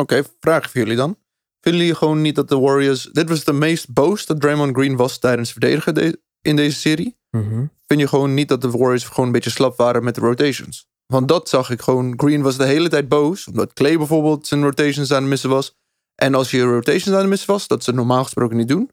Oké, 0.00 0.22
vraag 0.40 0.70
voor 0.70 0.80
jullie 0.80 0.96
dan. 0.96 1.16
Vinden 1.60 1.80
jullie 1.80 1.96
gewoon 1.96 2.20
niet 2.22 2.34
dat 2.34 2.48
de 2.48 2.58
Warriors... 2.58 3.02
Dit 3.12 3.28
was 3.28 3.44
de 3.44 3.52
meest 3.52 3.92
boos 3.92 4.26
dat 4.26 4.40
Draymond 4.40 4.76
Green 4.76 4.96
was 4.96 5.18
tijdens 5.18 5.52
verdedigen 5.52 5.94
de- 5.94 6.20
in 6.40 6.56
deze 6.56 6.78
serie. 6.78 7.16
Vind 7.86 8.00
je 8.00 8.08
gewoon 8.08 8.34
niet 8.34 8.48
dat 8.48 8.60
de 8.60 8.70
Warriors 8.70 9.04
gewoon 9.04 9.26
een 9.26 9.32
beetje 9.32 9.50
slap 9.50 9.76
waren 9.76 10.04
met 10.04 10.14
de 10.14 10.20
rotations? 10.20 10.86
Want 11.06 11.28
dat 11.28 11.48
zag 11.48 11.70
ik 11.70 11.80
gewoon. 11.82 12.14
Green 12.16 12.42
was 12.42 12.56
de 12.56 12.64
hele 12.66 12.88
tijd 12.88 13.08
boos. 13.08 13.46
Omdat 13.46 13.72
Clay 13.72 13.96
bijvoorbeeld 13.98 14.46
zijn 14.46 14.62
rotations 14.62 15.12
aan 15.12 15.20
het 15.20 15.30
missen 15.30 15.50
was. 15.50 15.76
En 16.14 16.34
als 16.34 16.50
je 16.50 16.62
rotations 16.62 17.08
aan 17.14 17.20
het 17.20 17.28
missen 17.28 17.50
was, 17.50 17.66
dat 17.66 17.84
ze 17.84 17.92
normaal 17.92 18.22
gesproken 18.22 18.56
niet 18.56 18.68
doen. 18.68 18.90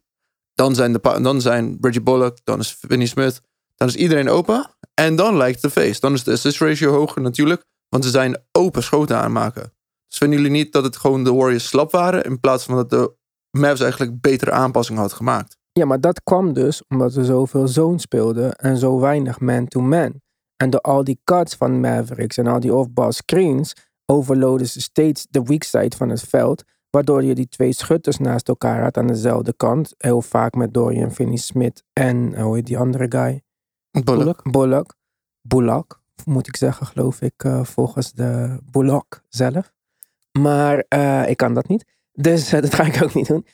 Dan 0.53 0.75
zijn, 0.75 0.93
de, 0.93 0.99
dan 1.01 1.41
zijn 1.41 1.79
Bridget 1.79 2.03
Bullock, 2.03 2.37
dan 2.43 2.59
is 2.59 2.77
Vinnie 2.87 3.07
Smith, 3.07 3.41
dan 3.81 3.89
is 3.89 3.95
iedereen 3.95 4.29
open. 4.29 4.69
En 4.93 5.15
dan 5.15 5.37
lijkt 5.37 5.55
het 5.55 5.63
een 5.63 5.83
feest. 5.83 6.01
Dan 6.01 6.13
is 6.13 6.23
de 6.23 6.31
assist 6.31 6.59
ratio 6.59 6.91
hoger 6.91 7.21
natuurlijk, 7.21 7.65
want 7.89 8.03
ze 8.03 8.09
zijn 8.09 8.37
open 8.51 8.83
schoten 8.83 9.17
aanmaken. 9.17 9.73
Dus 10.07 10.17
vinden 10.17 10.37
jullie 10.37 10.53
niet 10.53 10.73
dat 10.73 10.83
het 10.83 10.97
gewoon 10.97 11.23
de 11.23 11.33
Warriors 11.33 11.67
slap 11.67 11.91
waren, 11.91 12.23
in 12.23 12.39
plaats 12.39 12.63
van 12.63 12.75
dat 12.75 12.89
de 12.89 13.13
Mavs 13.57 13.79
eigenlijk 13.79 14.21
betere 14.21 14.51
aanpassingen 14.51 15.01
had 15.01 15.13
gemaakt? 15.13 15.57
Ja, 15.71 15.85
maar 15.85 15.99
dat 15.99 16.23
kwam 16.23 16.53
dus 16.53 16.83
omdat 16.87 17.13
we 17.13 17.25
zoveel 17.25 17.67
zone 17.67 17.99
speelden 17.99 18.55
en 18.55 18.77
zo 18.77 18.99
weinig 18.99 19.39
man-to-man. 19.39 20.21
En 20.57 20.69
door 20.69 20.81
al 20.81 21.03
die 21.03 21.21
cuts 21.23 21.55
van 21.55 21.79
Mavericks 21.79 22.37
en 22.37 22.47
al 22.47 22.59
die 22.59 22.73
off-ball 22.73 23.11
screens 23.11 23.73
overloaden 24.05 24.67
ze 24.67 24.81
steeds 24.81 25.27
de 25.29 25.43
weak 25.43 25.63
side 25.63 25.97
van 25.97 26.09
het 26.09 26.21
veld. 26.21 26.63
Waardoor 26.89 27.23
je 27.23 27.35
die 27.35 27.47
twee 27.47 27.73
schutters 27.73 28.17
naast 28.17 28.47
elkaar 28.47 28.81
had 28.83 28.97
aan 28.97 29.07
dezelfde 29.07 29.53
kant. 29.53 29.93
Heel 29.97 30.21
vaak 30.21 30.53
met 30.53 30.73
Dorian 30.73 31.11
Finney-Smith 31.11 31.83
en, 31.93 32.41
hoe 32.41 32.55
heet 32.55 32.65
die 32.65 32.77
andere 32.77 33.05
guy? 33.09 33.41
Bullock. 33.91 34.51
Bullock. 34.51 34.95
Bullock, 35.41 36.01
moet 36.25 36.47
ik 36.47 36.55
zeggen, 36.55 36.85
geloof 36.85 37.21
ik, 37.21 37.43
eh, 37.43 37.63
volgens 37.63 38.11
de 38.11 38.59
Bullock 38.71 39.21
zelf. 39.29 39.73
Maar 40.39 40.85
eh, 40.87 41.29
ik 41.29 41.37
kan 41.37 41.53
dat 41.53 41.67
niet. 41.67 41.85
Dus 42.11 42.53
eh, 42.53 42.61
dat 42.65 42.73
ga 42.73 42.83
ik 42.83 43.03
ook 43.03 43.13
niet 43.13 43.27
doen. 43.27 43.45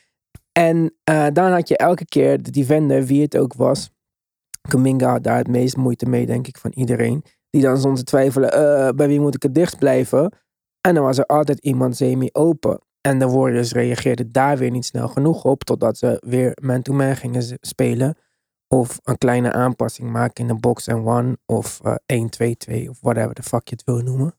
En 0.52 0.94
dan 1.32 1.52
had 1.52 1.68
je 1.68 1.76
elke 1.76 2.04
keer 2.04 2.42
de 2.42 2.50
defender, 2.50 3.04
wie 3.04 3.22
het 3.22 3.36
ook 3.36 3.54
was. 3.54 3.90
Kuminga 4.68 5.10
had 5.10 5.22
daar 5.22 5.36
het 5.36 5.48
meest 5.48 5.76
moeite 5.76 6.08
mee, 6.08 6.26
denk 6.26 6.46
ik, 6.46 6.58
van 6.58 6.72
iedereen. 6.72 7.24
Die 7.50 7.62
dan 7.62 7.94
te 7.94 8.04
twijfelen, 8.04 8.96
bij 8.96 9.08
wie 9.08 9.20
moet 9.20 9.34
ik 9.34 9.42
het 9.42 9.54
dicht 9.54 9.78
blijven? 9.78 10.32
En 10.80 10.94
dan 10.94 11.04
was 11.04 11.18
er 11.18 11.26
altijd 11.26 11.58
iemand 11.58 11.96
semi-open. 11.96 12.80
En 13.00 13.18
de 13.18 13.28
Warriors 13.28 13.72
reageerden 13.72 14.32
daar 14.32 14.58
weer 14.58 14.70
niet 14.70 14.84
snel 14.84 15.08
genoeg 15.08 15.44
op, 15.44 15.64
totdat 15.64 15.98
ze 15.98 16.22
weer 16.26 16.58
man-to-man 16.62 17.16
gingen 17.16 17.58
spelen. 17.60 18.16
Of 18.68 18.98
een 19.02 19.18
kleine 19.18 19.52
aanpassing 19.52 20.10
maken 20.10 20.42
in 20.42 20.54
de 20.54 20.60
box 20.60 20.86
en 20.86 21.06
one. 21.06 21.38
Of 21.46 21.80
eh 21.80 21.94
1-2-2 22.84 22.88
of 22.88 23.00
whatever 23.00 23.34
the 23.34 23.42
fuck 23.42 23.68
je 23.68 23.74
het 23.74 23.84
wil 23.84 23.98
noemen. 23.98 24.34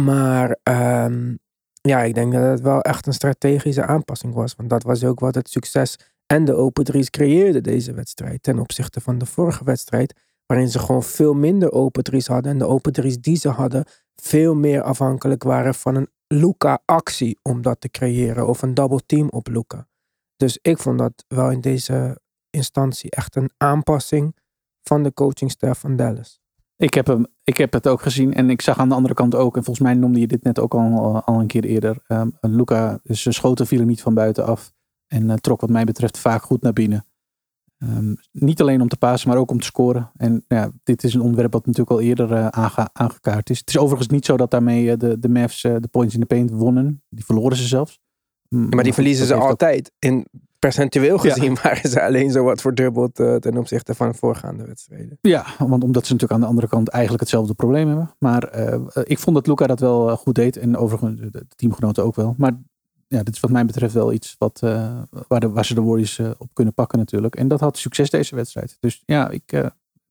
Maar 0.00 0.58
ehm, 0.62 1.34
ja, 1.80 2.02
ik 2.02 2.14
denk 2.14 2.32
dat 2.32 2.42
het 2.42 2.60
wel 2.60 2.80
echt 2.80 3.06
een 3.06 3.12
strategische 3.12 3.86
aanpassing 3.86 4.34
was. 4.34 4.54
Want 4.54 4.70
dat 4.70 4.82
was 4.82 5.04
ook 5.04 5.20
wat 5.20 5.34
het 5.34 5.48
succes 5.48 5.98
en 6.26 6.44
de 6.44 6.54
open 6.54 6.84
threes 6.84 7.10
creëerde 7.10 7.60
deze 7.60 7.92
wedstrijd. 7.92 8.42
Ten 8.42 8.58
opzichte 8.58 9.00
van 9.00 9.18
de 9.18 9.26
vorige 9.26 9.64
wedstrijd. 9.64 10.14
Waarin 10.46 10.68
ze 10.68 10.78
gewoon 10.78 11.02
veel 11.02 11.34
minder 11.34 11.72
open 11.72 12.02
threes 12.02 12.26
hadden. 12.26 12.52
En 12.52 12.58
de 12.58 12.66
open 12.66 12.92
threes 12.92 13.20
die 13.20 13.36
ze 13.36 13.48
hadden 13.48 13.84
veel 14.14 14.54
meer 14.54 14.82
afhankelijk 14.82 15.42
waren 15.42 15.74
van 15.74 15.94
een 15.94 16.08
Luca-actie 16.28 17.38
om 17.42 17.62
dat 17.62 17.80
te 17.80 17.88
creëren. 17.88 18.46
Of 18.46 18.62
een 18.62 18.74
double 18.74 19.00
team 19.06 19.28
op 19.28 19.48
Luca. 19.48 19.88
Dus 20.36 20.58
ik 20.62 20.78
vond 20.78 20.98
dat 20.98 21.24
wel 21.28 21.50
in 21.50 21.60
deze 21.60 22.20
instantie 22.56 23.10
echt 23.10 23.36
een 23.36 23.50
aanpassing 23.56 24.36
van 24.82 25.02
de 25.02 25.12
coachingstaf 25.12 25.78
van 25.78 25.96
Dallas. 25.96 26.40
Ik 26.76 26.94
heb, 26.94 27.06
hem, 27.06 27.26
ik 27.42 27.56
heb 27.56 27.72
het 27.72 27.88
ook 27.88 28.02
gezien 28.02 28.34
en 28.34 28.50
ik 28.50 28.62
zag 28.62 28.78
aan 28.78 28.88
de 28.88 28.94
andere 28.94 29.14
kant 29.14 29.34
ook, 29.34 29.56
en 29.56 29.64
volgens 29.64 29.86
mij 29.86 29.94
noemde 29.94 30.20
je 30.20 30.26
dit 30.26 30.42
net 30.42 30.58
ook 30.58 30.74
al, 30.74 31.22
al 31.22 31.40
een 31.40 31.46
keer 31.46 31.64
eerder. 31.64 31.98
Um, 32.08 32.32
Luca, 32.40 32.98
zijn 33.02 33.34
schoten 33.34 33.66
vielen 33.66 33.86
niet 33.86 34.02
van 34.02 34.14
buitenaf 34.14 34.72
en 35.06 35.28
uh, 35.28 35.34
trok 35.34 35.60
wat 35.60 35.70
mij 35.70 35.84
betreft 35.84 36.18
vaak 36.18 36.42
goed 36.42 36.62
naar 36.62 36.72
binnen. 36.72 37.06
Um, 37.78 38.16
niet 38.32 38.60
alleen 38.60 38.80
om 38.80 38.88
te 38.88 38.96
pasen, 38.96 39.28
maar 39.28 39.38
ook 39.38 39.50
om 39.50 39.60
te 39.60 39.66
scoren. 39.66 40.10
En 40.16 40.44
ja, 40.48 40.70
dit 40.82 41.04
is 41.04 41.14
een 41.14 41.20
onderwerp 41.20 41.52
wat 41.52 41.66
natuurlijk 41.66 41.90
al 41.90 42.00
eerder 42.00 42.30
uh, 42.30 42.46
aange, 42.46 42.88
aangekaart 42.92 43.50
is. 43.50 43.58
Het 43.58 43.68
is 43.68 43.78
overigens 43.78 44.08
niet 44.08 44.24
zo 44.24 44.36
dat 44.36 44.50
daarmee 44.50 44.84
uh, 44.84 44.96
de, 44.96 45.18
de 45.18 45.28
Mavs 45.28 45.62
de 45.62 45.88
points 45.90 46.14
in 46.14 46.20
the 46.20 46.26
paint 46.26 46.50
wonnen. 46.50 47.02
Die 47.08 47.24
verloren 47.24 47.56
ze 47.56 47.66
zelfs. 47.66 48.00
Ja, 48.48 48.58
maar 48.58 48.84
die 48.84 48.94
verliezen 48.94 49.26
ze 49.26 49.34
altijd. 49.34 49.92
In 49.98 50.26
percentueel 50.66 51.18
gezien 51.18 51.54
ja. 51.54 51.60
waren 51.62 51.90
ze 51.90 52.02
alleen 52.02 52.30
zo 52.30 52.44
wat 52.44 52.60
verdubbeld 52.60 53.20
uh, 53.20 53.34
ten 53.34 53.56
opzichte 53.56 53.94
van 53.94 54.14
voorgaande 54.14 54.64
wedstrijden. 54.64 55.18
Ja, 55.20 55.46
want 55.58 55.84
omdat 55.84 56.06
ze 56.06 56.12
natuurlijk 56.12 56.32
aan 56.32 56.40
de 56.40 56.46
andere 56.46 56.68
kant 56.68 56.88
eigenlijk 56.88 57.22
hetzelfde 57.22 57.54
probleem 57.54 57.88
hebben. 57.88 58.14
Maar 58.18 58.58
uh, 58.58 58.86
ik 59.04 59.18
vond 59.18 59.36
dat 59.36 59.46
Luca 59.46 59.66
dat 59.66 59.80
wel 59.80 60.16
goed 60.16 60.34
deed. 60.34 60.56
En 60.56 60.76
overigens 60.76 61.20
de 61.32 61.46
teamgenoten 61.56 62.04
ook 62.04 62.14
wel. 62.14 62.34
Maar 62.38 62.52
ja, 63.08 63.22
dit 63.22 63.34
is 63.34 63.40
wat 63.40 63.50
mij 63.50 63.64
betreft 63.64 63.94
wel 63.94 64.12
iets 64.12 64.34
wat, 64.38 64.60
uh, 64.64 65.02
waar, 65.28 65.40
de, 65.40 65.50
waar 65.50 65.64
ze 65.64 65.74
de 65.74 65.82
Warriors 65.82 66.20
op 66.38 66.50
kunnen 66.52 66.74
pakken 66.74 66.98
natuurlijk. 66.98 67.36
En 67.36 67.48
dat 67.48 67.60
had 67.60 67.78
succes 67.78 68.10
deze 68.10 68.34
wedstrijd. 68.34 68.76
Dus 68.80 69.02
ja, 69.04 69.30
ik, 69.30 69.52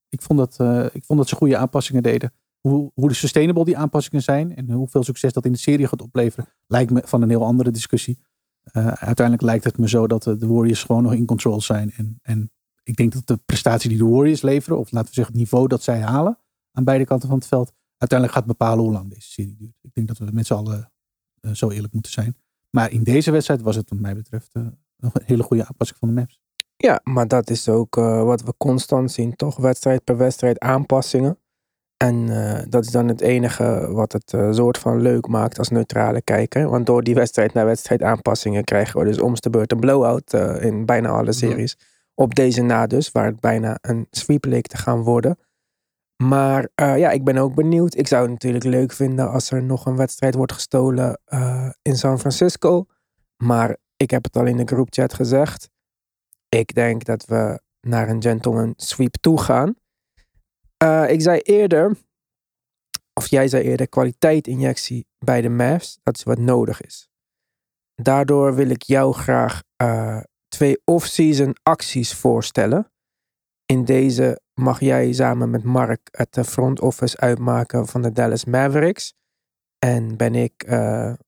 ik, 0.09 0.21
vond, 0.21 0.39
dat, 0.39 0.59
ik 0.93 1.03
vond 1.03 1.19
dat 1.19 1.29
ze 1.29 1.35
goede 1.35 1.57
aanpassingen 1.57 2.03
deden. 2.03 2.33
Hoe, 2.59 2.91
hoe 2.93 3.13
sustainable 3.13 3.65
die 3.65 3.77
aanpassingen 3.77 4.23
zijn 4.23 4.55
en 4.55 4.71
hoeveel 4.71 5.03
succes 5.03 5.33
dat 5.33 5.45
in 5.45 5.51
de 5.51 5.57
serie 5.57 5.87
gaat 5.87 6.01
opleveren, 6.01 6.49
lijkt 6.67 6.91
me 6.91 7.01
van 7.05 7.21
een 7.21 7.29
heel 7.29 7.45
andere 7.45 7.71
discussie. 7.71 8.19
Uh, 8.73 8.87
uiteindelijk 8.87 9.41
lijkt 9.41 9.63
het 9.63 9.77
me 9.77 9.89
zo 9.89 10.07
dat 10.07 10.23
de 10.23 10.47
Warriors 10.47 10.83
gewoon 10.83 11.03
nog 11.03 11.13
in 11.13 11.25
control 11.25 11.61
zijn. 11.61 11.91
En, 11.91 12.19
en 12.21 12.51
ik 12.83 12.95
denk 12.95 13.13
dat 13.13 13.27
de 13.27 13.39
prestatie 13.45 13.89
die 13.89 13.97
de 13.97 14.05
Warriors 14.05 14.41
leveren, 14.41 14.79
of 14.79 14.91
laten 14.91 15.07
we 15.07 15.13
zeggen 15.13 15.33
het 15.33 15.41
niveau 15.41 15.67
dat 15.67 15.83
zij 15.83 16.01
halen 16.01 16.39
aan 16.71 16.83
beide 16.83 17.05
kanten 17.05 17.29
van 17.29 17.37
het 17.37 17.47
veld, 17.47 17.73
uiteindelijk 17.97 18.39
gaat 18.39 18.47
bepalen 18.47 18.83
hoe 18.83 18.93
lang 18.93 19.09
deze 19.09 19.31
serie 19.31 19.55
duurt. 19.55 19.75
Ik 19.81 19.93
denk 19.93 20.07
dat 20.07 20.17
we 20.17 20.29
met 20.31 20.45
z'n 20.45 20.53
allen 20.53 20.91
uh, 21.41 21.51
zo 21.51 21.69
eerlijk 21.69 21.93
moeten 21.93 22.11
zijn. 22.11 22.35
Maar 22.69 22.91
in 22.91 23.03
deze 23.03 23.31
wedstrijd 23.31 23.61
was 23.61 23.75
het 23.75 23.89
wat 23.89 23.99
mij 23.99 24.15
betreft 24.15 24.49
uh, 24.53 24.63
een 24.99 25.11
hele 25.23 25.43
goede 25.43 25.65
aanpassing 25.65 25.99
van 25.99 26.07
de 26.07 26.13
maps. 26.13 26.39
Ja, 26.77 26.99
maar 27.03 27.27
dat 27.27 27.49
is 27.49 27.69
ook 27.69 27.95
wat 27.95 28.43
we 28.43 28.53
constant 28.57 29.11
zien, 29.11 29.35
toch? 29.35 29.57
Wedstrijd 29.57 30.03
per 30.03 30.17
wedstrijd 30.17 30.59
aanpassingen. 30.59 31.37
En 31.97 32.15
uh, 32.15 32.59
dat 32.69 32.85
is 32.85 32.91
dan 32.91 33.07
het 33.07 33.21
enige 33.21 33.87
wat 33.91 34.11
het 34.11 34.33
uh, 34.33 34.51
soort 34.51 34.77
van 34.77 35.01
leuk 35.01 35.27
maakt 35.27 35.57
als 35.57 35.69
neutrale 35.69 36.21
kijker. 36.21 36.69
Want 36.69 36.85
door 36.85 37.03
die 37.03 37.15
wedstrijd 37.15 37.53
naar 37.53 37.65
wedstrijd 37.65 38.01
aanpassingen 38.01 38.63
krijgen 38.63 38.99
we 38.99 39.05
dus 39.05 39.19
om 39.19 39.33
de 39.35 39.49
beurt 39.49 39.71
een 39.71 39.79
blowout 39.79 40.33
uh, 40.33 40.63
in 40.63 40.85
bijna 40.85 41.09
alle 41.09 41.31
series. 41.31 41.75
Ja. 41.79 41.85
Op 42.13 42.35
deze 42.35 42.61
na 42.61 42.87
dus, 42.87 43.11
waar 43.11 43.25
het 43.25 43.39
bijna 43.39 43.77
een 43.81 44.07
sweep 44.11 44.45
leek 44.45 44.67
te 44.67 44.77
gaan 44.77 45.01
worden. 45.01 45.37
Maar 46.23 46.69
ja, 46.75 47.11
ik 47.11 47.23
ben 47.23 47.37
ook 47.37 47.55
benieuwd. 47.55 47.97
Ik 47.97 48.07
zou 48.07 48.21
het 48.21 48.31
natuurlijk 48.31 48.63
leuk 48.63 48.91
vinden 48.91 49.31
als 49.31 49.51
er 49.51 49.63
nog 49.63 49.85
een 49.85 49.95
wedstrijd 49.95 50.35
wordt 50.35 50.51
gestolen 50.51 51.19
in 51.81 51.97
San 51.97 52.19
Francisco. 52.19 52.85
Maar 53.43 53.77
ik 53.97 54.11
heb 54.11 54.23
het 54.23 54.37
al 54.37 54.45
in 54.45 54.57
de 54.57 54.65
groupchat 54.65 55.13
gezegd. 55.13 55.69
Ik 56.49 56.73
denk 56.73 57.03
dat 57.03 57.25
we 57.25 57.59
naar 57.81 58.09
een 58.09 58.21
gentleman 58.21 58.73
sweep 58.75 59.15
toe 59.21 59.39
gaan. 59.39 59.75
Uh, 60.83 61.09
ik 61.09 61.21
zei 61.21 61.39
eerder, 61.39 61.97
of 63.13 63.27
jij 63.27 63.47
zei 63.47 63.63
eerder, 63.63 63.89
kwaliteitinjectie 63.89 65.07
bij 65.19 65.41
de 65.41 65.49
Mavs. 65.49 65.99
Dat 66.03 66.17
is 66.17 66.23
wat 66.23 66.37
nodig 66.37 66.81
is. 66.81 67.09
Daardoor 67.95 68.55
wil 68.55 68.69
ik 68.69 68.83
jou 68.83 69.13
graag 69.13 69.63
uh, 69.83 70.19
twee 70.47 70.81
off-season 70.83 71.55
acties 71.63 72.13
voorstellen. 72.13 72.91
In 73.65 73.85
deze 73.85 74.41
mag 74.53 74.79
jij 74.79 75.13
samen 75.13 75.49
met 75.49 75.63
Mark 75.63 76.07
het 76.11 76.39
front 76.47 76.79
office 76.79 77.17
uitmaken 77.17 77.87
van 77.87 78.01
de 78.01 78.11
Dallas 78.11 78.45
Mavericks. 78.45 79.13
En 79.79 80.17
ben 80.17 80.35
ik 80.35 80.65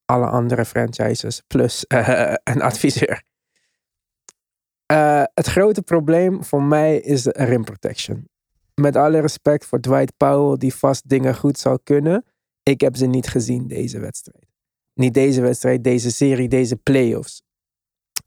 alle 0.06 0.26
andere 0.26 0.66
franchises 0.66 1.42
plus 1.48 1.86
een 2.52 2.62
adviseur. 2.62 3.24
Het 5.34 5.48
grote 5.48 5.82
probleem 5.82 6.44
voor 6.44 6.64
mij 6.64 6.98
is 6.98 7.24
de 7.24 7.32
rim 7.36 7.64
protection. 7.64 8.28
Met 8.82 8.96
alle 8.96 9.20
respect 9.20 9.66
voor 9.66 9.80
Dwight 9.80 10.18
Powell, 10.18 10.58
die 10.58 10.74
vast 10.74 11.10
dingen 11.10 11.36
goed 11.36 11.60
zou 11.60 11.80
kunnen. 11.84 12.26
Ik 12.64 12.82
heb 12.82 12.96
ze 12.96 13.06
niet 13.06 13.28
gezien 13.28 13.68
deze 13.68 14.00
wedstrijd. 14.00 14.46
Niet 14.94 15.14
deze 15.14 15.42
wedstrijd, 15.42 15.84
deze 15.84 16.12
serie, 16.12 16.48
deze 16.48 16.76
playoffs. 16.76 17.42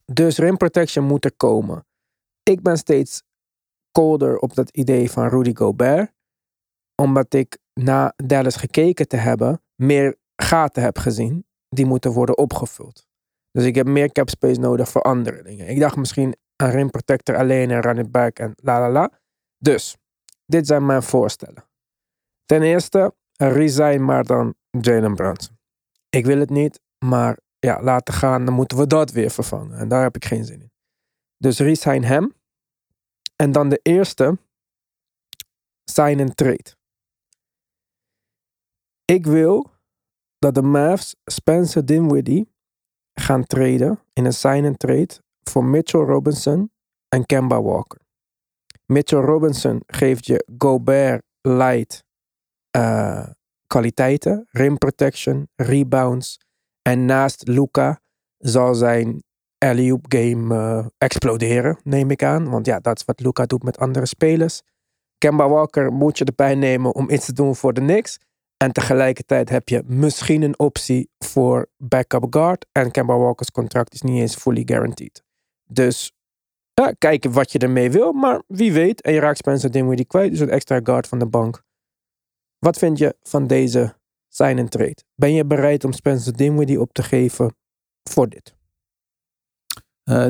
Dus 0.05 0.39
rim 0.39 0.57
protection 0.57 1.05
moet 1.05 1.25
er 1.25 1.37
komen. 1.37 1.87
Ik 2.43 2.63
ben 2.63 2.77
steeds 2.77 3.23
colder 3.93 4.39
op 4.39 4.55
dat 4.55 4.71
idee 4.71 5.11
van 5.11 5.29
Rudy 5.29 5.55
Gobert. 5.55 6.13
Omdat 6.95 7.35
ik 7.35 7.59
na 7.75 8.13
Dallas 8.17 8.57
gekeken 8.57 9.09
te 9.09 9.17
hebben, 9.17 9.63
meer 9.75 10.17
gaten 10.37 10.83
heb 10.83 10.99
gezien 10.99 11.45
die 11.69 11.87
moeten 11.87 12.13
worden 12.13 12.39
opgevuld. 12.39 13.09
Dus 13.51 13.65
ik 13.65 13.75
heb 13.75 13.87
meer 13.87 14.13
cap 14.13 14.29
space 14.29 14.61
nodig 14.61 14.89
voor 14.89 15.03
andere 15.03 15.43
dingen. 15.43 15.69
Ik 15.69 15.81
dacht 15.81 15.97
misschien 15.97 16.37
een 16.57 16.71
rim 16.71 16.91
protector 16.91 17.37
alleen 17.37 17.71
en 17.71 17.81
run 17.81 17.99
it 17.99 18.11
back 18.11 18.39
en 18.39 18.53
la 18.57 18.81
la 18.81 18.91
la. 18.91 19.11
Dus, 19.59 19.97
dit 20.51 20.67
zijn 20.67 20.87
mijn 20.87 21.03
voorstellen. 21.03 21.65
Ten 22.45 22.63
eerste, 22.63 23.15
resign 23.37 24.05
maar 24.05 24.25
dan 24.25 24.55
Jalen 24.71 25.15
Brunson. 25.15 25.59
Ik 26.09 26.27
wil 26.27 26.39
het 26.39 26.51
niet, 26.51 26.81
maar 27.05 27.39
ja, 27.59 27.83
laten 27.83 28.15
gaan, 28.15 28.45
dan 28.45 28.55
moeten 28.55 28.79
we 28.79 28.87
dat 28.87 29.11
weer 29.11 29.31
vervangen. 29.31 29.79
En 29.79 29.89
daar 29.89 30.03
heb 30.03 30.17
ik 30.17 30.25
geen 30.25 30.45
zin 30.45 30.61
in. 30.61 30.73
Dus 31.37 31.59
resign 31.59 32.03
hem. 32.03 32.35
En 33.37 33.53
dan 33.53 33.69
de 33.69 33.81
eerste, 33.83 34.39
sign 35.85 36.21
and 36.21 36.37
trade. 36.37 36.77
Ik 39.05 39.27
wil 39.27 39.71
dat 40.39 40.55
de 40.55 40.63
Mavs 40.63 41.17
Spencer 41.25 41.87
Dinwiddie 41.87 42.53
gaan 43.15 43.45
traden 43.45 44.01
in 44.13 44.25
een 44.25 44.33
sign 44.33 44.65
and 44.65 44.79
trade 44.79 45.21
voor 45.41 45.65
Mitchell 45.65 46.01
Robinson 46.01 46.73
en 47.09 47.27
Kemba 47.27 47.63
Walker. 47.63 48.01
Mitchell 48.91 49.21
Robinson 49.21 49.83
geeft 49.87 50.27
je 50.27 50.47
Gobert 50.59 51.23
light 51.41 52.05
uh, 52.77 53.27
kwaliteiten, 53.67 54.49
rim 54.51 54.79
protection, 54.79 55.49
rebounds 55.57 56.41
en 56.83 57.05
naast 57.05 57.49
Luca 57.49 58.01
zal 58.39 58.75
zijn 58.75 59.23
alley-oop 59.59 60.05
game 60.09 60.55
eh, 60.55 60.87
exploderen, 60.99 61.79
neem 61.83 62.11
ik 62.11 62.23
aan. 62.23 62.51
Want 62.51 62.67
ja, 62.67 62.81
dat 62.81 62.99
is 62.99 63.05
wat 63.05 63.21
Luca 63.21 63.47
doet 63.47 63.63
met 63.63 63.79
andere 63.79 64.07
spelers. 64.07 64.63
Kemba 65.19 65.49
Walker 65.49 65.93
moet 65.93 66.19
je 66.19 66.25
erbij 66.25 66.55
nemen 66.55 66.95
om 66.95 67.11
iets 67.11 67.25
te 67.25 67.33
doen 67.33 67.57
voor 67.57 67.73
de 67.73 67.81
Knicks. 67.81 68.19
En 68.57 68.73
tegelijkertijd 68.73 69.49
heb 69.49 69.69
je 69.69 69.83
misschien 69.87 70.43
een 70.43 70.59
optie 70.59 71.11
voor 71.19 71.71
backup 71.77 72.27
guard. 72.31 72.67
En 72.73 72.91
Kemba 72.91 73.17
Walker's 73.17 73.51
contract 73.51 73.95
is 73.95 74.03
niet 74.03 74.21
eens 74.21 74.35
fully 74.35 74.63
guaranteed. 74.65 75.23
Dus 75.65 76.13
ja, 76.85 76.93
kijken 76.99 77.33
wat 77.33 77.53
je 77.53 77.59
ermee 77.59 77.91
wil. 77.91 78.13
Maar 78.13 78.43
wie 78.47 78.73
weet. 78.73 79.01
En 79.01 79.13
je 79.13 79.21
raakt 79.21 79.39
Spencer 79.39 79.71
Dinwiddie 79.71 80.07
kwijt. 80.07 80.31
Dus 80.31 80.41
een 80.41 80.51
extra 80.51 80.81
guard 80.83 81.09
van 81.09 81.19
de 81.19 81.27
bank. 81.27 81.65
Wat 82.59 82.79
vind 82.79 82.99
je 82.99 83.17
van 83.23 83.47
deze 83.47 83.95
sign 84.29 84.59
and 84.59 84.71
trade? 84.71 84.97
Ben 85.15 85.33
je 85.33 85.45
bereid 85.45 85.85
om 85.85 85.93
Spencer 85.93 86.37
Dinwiddie 86.37 86.81
op 86.81 86.93
te 86.93 87.03
geven 87.03 87.55
voor 88.03 88.29
dit? 88.29 88.55
Uh, 90.05 90.27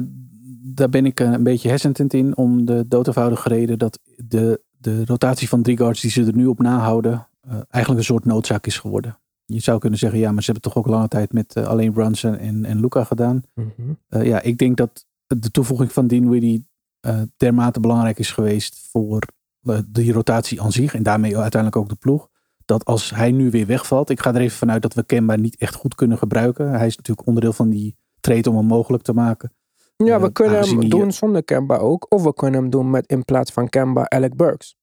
daar 0.62 0.88
ben 0.88 1.06
ik 1.06 1.20
een 1.20 1.42
beetje 1.42 1.68
hesitant 1.68 2.14
in. 2.14 2.36
Om 2.36 2.64
de 2.64 2.88
doodeenvoudige 2.88 3.48
reden 3.48 3.78
dat 3.78 3.98
de, 4.16 4.62
de 4.70 5.04
rotatie 5.04 5.48
van 5.48 5.62
drie 5.62 5.76
guards 5.76 6.00
die 6.00 6.10
ze 6.10 6.24
er 6.24 6.36
nu 6.36 6.46
op 6.46 6.58
nahouden. 6.58 7.28
Uh, 7.46 7.52
eigenlijk 7.52 7.98
een 7.98 8.14
soort 8.14 8.24
noodzaak 8.24 8.66
is 8.66 8.78
geworden. 8.78 9.18
Je 9.44 9.60
zou 9.60 9.78
kunnen 9.78 9.98
zeggen, 9.98 10.18
ja, 10.18 10.32
maar 10.32 10.42
ze 10.42 10.50
hebben 10.50 10.70
toch 10.70 10.82
ook 10.82 10.90
lange 10.90 11.08
tijd 11.08 11.32
met 11.32 11.56
uh, 11.56 11.66
alleen 11.66 11.92
Brunson 11.92 12.36
en, 12.36 12.64
en 12.64 12.80
Luca 12.80 13.04
gedaan. 13.04 13.42
Mm 13.54 13.72
-hmm. 13.76 14.22
ja, 14.22 14.42
ik 14.42 14.58
denk 14.58 14.76
dat 14.76 15.06
de 15.38 15.50
toevoeging 15.50 15.92
van 15.92 16.06
Dinwiddie 16.06 16.68
uh, 17.06 17.22
dermate 17.36 17.80
belangrijk 17.80 18.18
is 18.18 18.32
geweest 18.32 18.88
voor 18.90 19.22
uh, 19.62 19.78
de 19.88 20.12
rotatie 20.12 20.62
aan 20.62 20.72
zich 20.72 20.94
en 20.94 21.02
daarmee 21.02 21.38
uiteindelijk 21.38 21.82
ook 21.82 21.88
de 21.88 21.94
ploeg. 21.94 22.28
Dat 22.64 22.84
als 22.84 23.10
hij 23.10 23.30
nu 23.30 23.50
weer 23.50 23.66
wegvalt, 23.66 24.10
ik 24.10 24.20
ga 24.20 24.34
er 24.34 24.40
even 24.40 24.58
vanuit 24.58 24.82
dat 24.82 24.94
we 24.94 25.04
Kemba 25.04 25.36
niet 25.36 25.56
echt 25.56 25.74
goed 25.74 25.94
kunnen 25.94 26.18
gebruiken. 26.18 26.70
Hij 26.70 26.86
is 26.86 26.96
natuurlijk 26.96 27.26
onderdeel 27.26 27.52
van 27.52 27.70
die 27.70 27.96
trade 28.20 28.50
om 28.50 28.56
hem 28.56 28.66
mogelijk 28.66 29.02
te 29.02 29.12
maken. 29.12 29.52
Ja, 29.96 30.20
we 30.20 30.26
uh, 30.26 30.32
kunnen 30.32 30.68
hem 30.68 30.88
doen 30.88 31.12
zonder 31.12 31.44
Kemba 31.44 31.76
ook. 31.76 32.06
Of 32.08 32.22
we 32.22 32.34
kunnen 32.34 32.60
hem 32.60 32.70
doen 32.70 32.90
met 32.90 33.06
in 33.06 33.24
plaats 33.24 33.52
van 33.52 33.68
Kemba 33.68 34.08
Alec 34.08 34.36
Burks. 34.36 34.76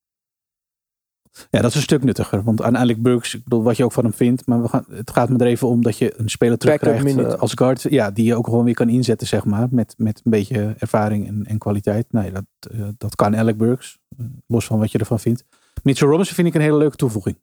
Ja, 1.50 1.62
dat 1.62 1.70
is 1.70 1.76
een 1.76 1.82
stuk 1.82 2.04
nuttiger. 2.04 2.44
Want 2.44 2.62
uiteindelijk 2.62 3.02
Burks, 3.02 3.36
ik 3.36 3.44
bedoel 3.44 3.64
wat 3.64 3.78
je 3.78 3.84
ook 3.84 3.92
van 3.92 4.04
hem 4.04 4.14
vindt. 4.14 4.46
Maar 4.46 4.62
we 4.62 4.68
gaan, 4.68 4.86
het 4.90 5.12
gaat 5.12 5.30
me 5.30 5.38
er 5.38 5.46
even 5.46 5.68
om 5.68 5.82
dat 5.82 5.98
je 5.98 6.20
een 6.20 6.30
speler 6.30 6.58
terugkrijgt 6.58 7.18
uh, 7.18 7.34
als 7.34 7.54
guard. 7.54 7.82
Ja, 7.90 8.12
die 8.12 8.26
je 8.26 8.36
ook 8.36 8.46
gewoon 8.46 8.64
weer 8.64 8.74
kan 8.74 8.90
inzetten, 8.90 9.28
zeg 9.28 9.46
maar. 9.46 9.68
Met, 9.72 9.94
met 9.98 10.22
een 10.24 10.32
beetje 10.32 10.76
ervaring 10.78 11.28
en, 11.28 11.46
en 11.46 11.58
kwaliteit. 11.58 12.06
Nee, 12.10 12.32
dat, 12.32 12.46
uh, 12.72 12.88
dat 12.98 13.16
kan 13.16 13.36
Alec 13.36 13.58
Burks. 13.58 14.00
Uh, 14.18 14.28
los 14.48 14.66
van 14.66 14.80
wat 14.80 14.92
je 14.92 14.98
ervan 14.98 15.20
vindt. 15.20 15.46
Mitchell 15.84 16.08
Robinson 16.08 16.36
vind 16.36 16.48
ik 16.48 16.54
een 16.54 16.62
hele 16.62 16.78
leuke 16.78 16.96
toevoeging. 16.96 17.38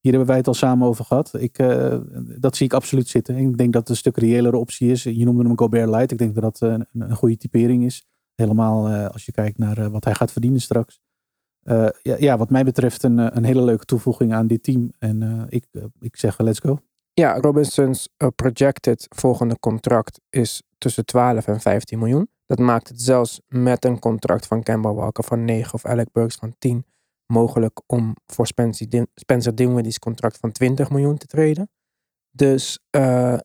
Hier 0.00 0.12
hebben 0.12 0.26
wij 0.26 0.36
het 0.36 0.46
al 0.46 0.54
samen 0.54 0.88
over 0.88 1.04
gehad. 1.04 1.30
Ik, 1.38 1.56
dat 2.40 2.56
zie 2.56 2.66
ik 2.66 2.72
absoluut 2.72 3.08
zitten. 3.08 3.36
Ik 3.36 3.56
denk 3.56 3.72
dat 3.72 3.80
het 3.80 3.90
een 3.90 3.96
stuk 3.96 4.16
reëlere 4.16 4.56
optie 4.56 4.90
is. 4.90 5.02
Je 5.02 5.24
noemde 5.24 5.42
hem 5.42 5.58
Gobert 5.58 5.88
Light. 5.88 6.12
Ik 6.12 6.18
denk 6.18 6.34
dat 6.34 6.42
dat 6.42 6.60
een, 6.60 6.86
een 6.92 7.16
goede 7.16 7.36
typering 7.36 7.84
is. 7.84 8.06
Helemaal 8.34 8.88
als 8.88 9.24
je 9.24 9.32
kijkt 9.32 9.58
naar 9.58 9.90
wat 9.90 10.04
hij 10.04 10.14
gaat 10.14 10.32
verdienen 10.32 10.60
straks. 10.60 11.00
Uh, 11.64 11.88
ja, 12.02 12.16
ja, 12.18 12.36
wat 12.36 12.50
mij 12.50 12.64
betreft 12.64 13.02
een, 13.02 13.36
een 13.36 13.44
hele 13.44 13.62
leuke 13.62 13.84
toevoeging 13.84 14.32
aan 14.32 14.46
dit 14.46 14.62
team. 14.62 14.92
En 14.98 15.22
uh, 15.22 15.42
ik, 15.48 15.64
ik 16.00 16.16
zeg 16.16 16.38
let's 16.38 16.58
go. 16.58 16.78
Ja, 17.12 17.40
Robinson's 17.40 18.08
projected 18.34 19.06
volgende 19.08 19.58
contract 19.58 20.20
is 20.30 20.62
tussen 20.78 21.04
12 21.04 21.46
en 21.46 21.60
15 21.60 21.98
miljoen. 21.98 22.28
Dat 22.46 22.58
maakt 22.58 22.88
het 22.88 23.02
zelfs 23.02 23.40
met 23.48 23.84
een 23.84 23.98
contract 23.98 24.46
van 24.46 24.62
Kemba 24.62 24.94
Walker 24.94 25.24
van 25.24 25.44
9 25.44 25.74
of 25.74 25.84
Alec 25.84 26.12
Burks 26.12 26.36
van 26.36 26.54
10 26.58 26.86
mogelijk 27.26 27.80
om 27.86 28.16
voor 28.26 28.46
Spencer 29.14 29.54
Dinwiddie's 29.54 29.98
contract 29.98 30.38
van 30.38 30.52
20 30.52 30.90
miljoen 30.90 31.16
te 31.16 31.26
treden. 31.26 31.70
Dus 32.30 32.78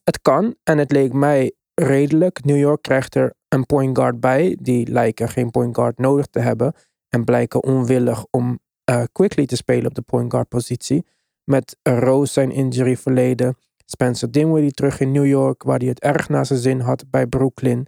het 0.03 0.21
kan 0.21 0.55
en 0.63 0.77
het 0.77 0.91
leek 0.91 1.13
mij 1.13 1.53
redelijk. 1.73 2.43
New 2.43 2.57
York 2.57 2.81
krijgt 2.81 3.15
er 3.15 3.33
een 3.47 3.65
point 3.65 3.97
guard 3.97 4.19
bij. 4.19 4.57
Die 4.61 4.87
lijken 4.87 5.29
geen 5.29 5.51
point 5.51 5.75
guard 5.75 5.97
nodig 5.97 6.25
te 6.25 6.39
hebben 6.39 6.73
en 7.13 7.23
blijken 7.23 7.63
onwillig 7.63 8.25
om 8.29 8.59
uh, 8.89 9.03
quickly 9.11 9.45
te 9.45 9.55
spelen 9.55 9.85
op 9.85 9.95
de 9.95 10.01
point 10.01 10.31
guard 10.31 10.49
positie. 10.49 11.05
Met 11.43 11.77
Rose 11.83 12.33
zijn 12.33 12.51
injury 12.51 12.97
verleden. 12.97 13.57
Spencer 13.85 14.31
Dinwiddie 14.31 14.71
terug 14.71 14.99
in 14.99 15.11
New 15.11 15.25
York, 15.25 15.63
waar 15.63 15.79
hij 15.79 15.87
het 15.87 15.99
erg 15.99 16.29
naar 16.29 16.45
zijn 16.45 16.59
zin 16.59 16.79
had 16.79 17.09
bij 17.09 17.27
Brooklyn. 17.27 17.87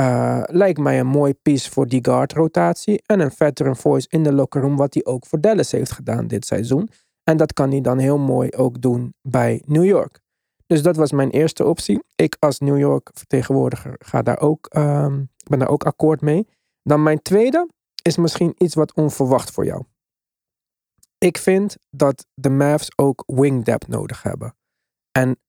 Uh, 0.00 0.42
lijkt 0.46 0.78
mij 0.78 1.00
een 1.00 1.06
mooi 1.06 1.34
piece 1.34 1.70
voor 1.70 1.86
die 1.86 2.04
guard 2.04 2.32
rotatie. 2.32 3.02
En 3.06 3.20
een 3.20 3.30
veteran 3.30 3.76
voice 3.76 4.06
in 4.10 4.22
de 4.22 4.32
locker 4.32 4.60
room, 4.60 4.76
wat 4.76 4.94
hij 4.94 5.04
ook 5.04 5.26
voor 5.26 5.40
Dallas 5.40 5.70
heeft 5.72 5.92
gedaan 5.92 6.26
dit 6.26 6.46
seizoen. 6.46 6.88
En 7.24 7.36
dat 7.36 7.52
kan 7.52 7.70
hij 7.70 7.80
dan 7.80 7.98
heel 7.98 8.18
mooi 8.18 8.50
ook 8.50 8.80
doen 8.80 9.14
bij 9.22 9.62
New 9.66 9.84
York. 9.84 10.20
Dus 10.66 10.82
dat 10.82 10.96
was 10.96 11.12
mijn 11.12 11.30
eerste 11.30 11.64
optie. 11.64 12.02
Ik 12.14 12.36
als 12.38 12.58
New 12.58 12.78
York 12.78 13.10
vertegenwoordiger 13.12 13.94
ga 13.98 14.22
daar 14.22 14.40
ook, 14.40 14.76
um, 14.76 15.30
ben 15.48 15.58
daar 15.58 15.68
ook 15.68 15.84
akkoord 15.84 16.20
mee. 16.20 16.48
Dan 16.82 17.02
mijn 17.02 17.22
tweede 17.22 17.68
is 18.08 18.16
misschien 18.16 18.54
iets 18.58 18.74
wat 18.74 18.94
onverwacht 18.94 19.50
voor 19.50 19.64
jou. 19.64 19.84
Ik 21.18 21.38
vind 21.38 21.76
dat 21.90 22.26
de 22.34 22.50
Mavs 22.50 22.98
ook 22.98 23.22
wing 23.26 23.64
depth 23.64 23.88
nodig 23.88 24.22
hebben. 24.22 24.56
En 25.12 25.40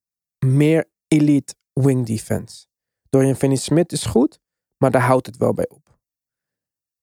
meer 0.46 0.84
elite 1.08 1.54
wing 1.72 2.06
defense. 2.06 2.66
Dorian 3.08 3.34
Finney-Smith 3.34 3.92
is 3.92 4.04
goed, 4.04 4.40
maar 4.76 4.90
daar 4.90 5.02
houdt 5.02 5.26
het 5.26 5.36
wel 5.36 5.54
bij 5.54 5.68
op. 5.68 5.98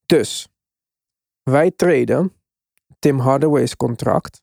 Dus, 0.06 0.48
wij 1.44 1.72
treden 1.72 2.34
Tim 3.00 3.20
Hardaway's 3.20 3.76
contract. 3.76 4.42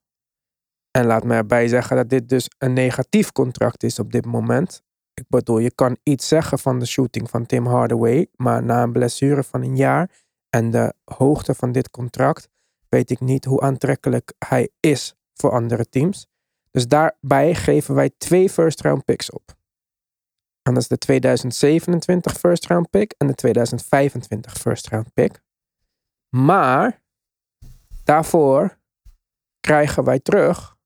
En 0.91 1.07
laat 1.07 1.25
me 1.25 1.35
erbij 1.35 1.69
zeggen 1.69 1.97
dat 1.97 2.09
dit 2.09 2.29
dus 2.29 2.49
een 2.59 2.73
negatief 2.73 3.33
contract 3.33 3.83
is 3.83 3.99
op 3.99 4.13
dit 4.13 4.27
moment. 4.27 4.83
Ik 5.15 5.25
bedoel, 5.29 5.59
je 5.59 5.75
kan 5.75 5.97
iets 6.03 6.29
zeggen 6.29 6.59
van 6.59 6.79
de 6.79 6.87
shooting 6.87 7.31
van 7.31 7.47
Tim 7.47 7.67
Hardaway, 7.67 8.27
maar 8.37 8.63
na 8.63 8.83
een 8.83 8.93
blessure 8.93 9.43
van 9.43 9.63
een 9.63 9.77
jaar 9.77 10.11
en 10.51 10.71
de 10.71 10.95
hoogte 11.05 11.55
van 11.55 11.73
dit 11.73 11.91
contract 11.91 12.49
weet 12.89 13.11
ik 13.11 13.21
niet 13.21 13.45
hoe 13.45 13.61
aantrekkelijk 13.61 14.35
hij 14.39 14.69
is 14.81 15.15
voor 15.35 15.51
andere 15.51 15.89
teams. 15.89 16.27
Dus 16.71 16.89
daarbij 16.89 17.55
geven 17.55 17.95
wij 17.95 18.11
twee 18.19 18.51
first 18.51 18.81
round 18.81 19.05
picks 19.05 19.31
op. 19.31 19.59
En 20.63 20.75
dat 20.75 20.83
is 20.83 20.89
de 20.89 20.99
2027 20.99 22.39
first 22.39 22.67
round 22.67 22.91
pick 22.91 23.15
en 23.19 23.27
de 23.27 23.35
2025 23.35 24.53
first 24.53 24.89
round 24.89 25.13
pick. 25.13 25.43
Maar 26.29 27.03
daarvoor 28.05 28.79
krijgen 29.61 30.05
wij 30.05 30.21
terug, 30.21 30.77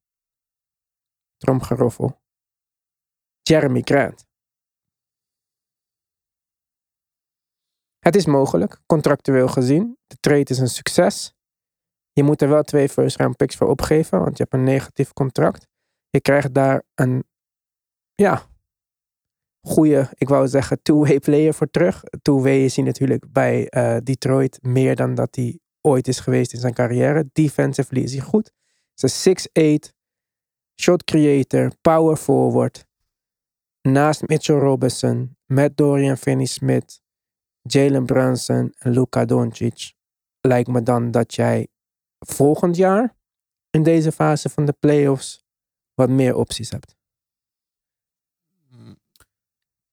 tromgeroffel, 1.37 2.21
Jeremy 3.43 3.81
Grant. 3.85 4.27
Het 8.05 8.17
is 8.17 8.27
mogelijk, 8.27 8.81
contractueel 8.87 9.49
gezien. 9.49 9.99
De 10.07 10.17
trade 10.21 10.45
is 10.51 10.59
een 10.59 10.69
succes. 10.69 11.35
Je 12.13 12.23
moet 12.23 12.43
er 12.43 12.49
wel 12.49 12.63
twee 12.63 12.89
first 12.89 13.17
round 13.17 13.37
picks 13.37 13.57
voor 13.57 13.69
opgeven, 13.69 14.21
want 14.21 14.37
je 14.37 14.43
hebt 14.43 14.55
een 14.55 14.65
negatief 14.65 15.13
contract. 15.13 15.67
Je 16.11 16.21
krijgt 16.21 16.55
daar 16.55 16.83
een, 16.95 17.25
ja, 18.15 18.43
goede, 19.61 20.11
ik 20.15 20.29
wou 20.29 20.49
zeggen, 20.49 20.83
two-way 20.83 21.19
player 21.19 21.55
voor 21.55 21.71
terug. 21.71 22.03
Two-way 22.23 22.65
is 22.65 22.77
hij 22.77 22.85
natuurlijk 22.85 23.33
bij 23.33 23.67
uh, 23.71 23.97
Detroit 24.03 24.59
meer 24.63 24.97
dan 24.97 25.15
dat 25.15 25.35
hij 25.37 25.59
ooit 25.81 26.09
is 26.09 26.21
geweest 26.21 26.53
in 26.53 26.61
zijn 26.61 26.75
carrière. 26.75 27.29
Defensively 27.33 28.03
is 28.03 28.13
hij 28.13 28.23
goed. 28.23 28.53
Ze 28.95 29.37
6'8, 29.89 29.93
shot 30.81 31.05
creator, 31.05 31.73
power 31.81 32.17
forward. 32.17 32.87
Naast 33.81 34.29
Mitchell 34.29 34.59
Robinson, 34.59 35.37
met 35.45 35.77
Dorian 35.77 36.17
Finney-Smith, 36.17 37.03
Jalen 37.69 38.07
Brunson 38.07 38.75
en 38.79 38.93
Luka 38.93 39.25
Doncic, 39.25 39.93
lijkt 40.41 40.69
me 40.69 40.83
dan 40.83 41.11
dat 41.11 41.35
jij 41.35 41.69
volgend 42.19 42.77
jaar 42.77 43.17
in 43.71 43.83
deze 43.83 44.13
fase 44.13 44.49
van 44.49 44.65
de 44.65 44.73
playoffs 44.73 45.45
wat 45.95 46.09
meer 46.09 46.35
opties 46.35 46.71
hebt. 46.71 46.97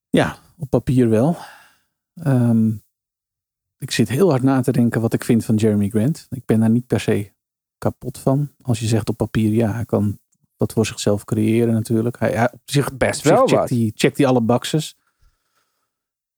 Ja, 0.10 0.38
op 0.58 0.70
papier 0.70 1.10
wel. 1.10 1.38
Um, 2.28 2.84
ik 3.78 3.92
zit 3.92 4.10
heel 4.10 4.30
hard 4.30 4.44
na 4.44 4.62
te 4.62 4.72
denken 4.72 5.02
wat 5.02 5.14
ik 5.14 5.24
vind 5.24 5.46
van 5.46 5.56
Jeremy 5.56 5.90
Grant. 5.90 6.28
Ik 6.30 6.46
ben 6.46 6.60
daar 6.60 6.70
niet 6.70 6.88
per 6.88 7.00
se 7.00 7.32
kapot 7.78 8.18
van. 8.18 8.52
Als 8.62 8.80
je 8.80 8.88
zegt 8.88 9.10
op 9.10 9.18
papier, 9.18 9.52
ja, 9.54 9.72
hij 9.72 9.86
kan 9.86 10.20
wat 10.58 10.74
voor 10.74 10.86
zichzelf 10.86 11.24
creëren 11.24 11.74
natuurlijk. 11.74 12.20
Hij, 12.20 12.32
hij 12.32 12.52
op 12.52 12.62
zich 12.66 12.98
best 12.98 13.22
wel 13.22 13.48
checkt 13.48 13.70
hij, 13.70 13.92
checkt 13.96 14.18
hij 14.18 14.28
alle 14.28 14.42
boxes. 14.42 14.98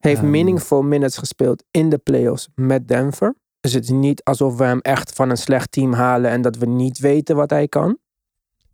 Heeft 0.03 0.21
um, 0.21 0.29
meaningful 0.29 0.81
minutes 0.81 1.17
gespeeld 1.17 1.63
in 1.71 1.89
de 1.89 1.97
playoffs 1.97 2.47
met 2.55 2.87
Denver. 2.87 3.35
Dus 3.59 3.73
het 3.73 3.83
is 3.83 3.89
niet 3.89 4.23
alsof 4.23 4.57
we 4.57 4.63
hem 4.63 4.79
echt 4.79 5.13
van 5.13 5.29
een 5.29 5.37
slecht 5.37 5.71
team 5.71 5.93
halen 5.93 6.31
en 6.31 6.41
dat 6.41 6.55
we 6.55 6.65
niet 6.65 6.99
weten 6.99 7.35
wat 7.35 7.49
hij 7.49 7.67
kan. 7.67 7.97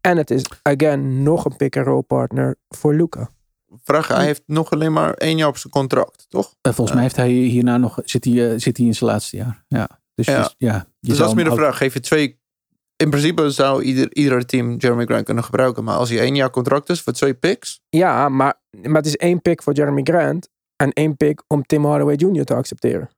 En 0.01 0.17
het 0.17 0.31
is, 0.31 0.45
again, 0.61 1.23
nog 1.23 1.45
een 1.45 1.55
pick-and-roll 1.55 2.01
partner 2.01 2.55
voor 2.69 2.93
Luca. 2.93 3.29
Vraag, 3.83 4.07
hij 4.07 4.25
heeft 4.25 4.43
nog 4.45 4.71
alleen 4.71 4.93
maar 4.93 5.13
één 5.13 5.37
jaar 5.37 5.47
op 5.47 5.57
zijn 5.57 5.73
contract, 5.73 6.25
toch? 6.29 6.55
Uh, 6.67 6.73
volgens 6.73 6.93
mij 6.93 7.01
heeft 7.03 7.15
hij 7.15 7.29
hierna 7.29 7.77
nog, 7.77 7.99
zit 8.03 8.23
hij, 8.25 8.33
uh, 8.33 8.53
zit 8.59 8.77
hij 8.77 8.85
in 8.85 8.95
zijn 8.95 9.09
laatste 9.09 9.37
jaar. 9.37 9.65
Ja. 9.67 9.89
Dus, 10.15 10.25
ja. 10.25 10.41
Dus, 10.41 10.55
ja, 10.57 10.85
dus 10.99 11.17
dat 11.17 11.27
is 11.27 11.33
meer 11.33 11.43
de 11.43 11.55
vraag. 11.55 11.77
Geef 11.77 11.93
je 11.93 11.99
twee 11.99 12.39
in 12.95 13.09
principe 13.09 13.49
zou 13.49 13.81
ieder, 13.81 14.15
ieder 14.15 14.45
team 14.45 14.75
Jeremy 14.77 15.05
Grant 15.05 15.25
kunnen 15.25 15.43
gebruiken. 15.43 15.83
Maar 15.83 15.95
als 15.95 16.09
hij 16.09 16.19
één 16.19 16.35
jaar 16.35 16.49
contract 16.49 16.89
is 16.89 17.01
voor 17.01 17.13
twee 17.13 17.33
picks. 17.33 17.81
Ja, 17.89 18.29
maar, 18.29 18.61
maar 18.81 18.95
het 18.95 19.05
is 19.05 19.15
één 19.15 19.41
pick 19.41 19.63
voor 19.63 19.73
Jeremy 19.73 20.01
Grant. 20.03 20.49
En 20.81 20.91
één 20.91 21.17
pick 21.17 21.43
om 21.47 21.63
Tim 21.63 21.85
Hardaway 21.85 22.15
Jr. 22.15 22.45
te 22.45 22.53
accepteren. 22.53 23.09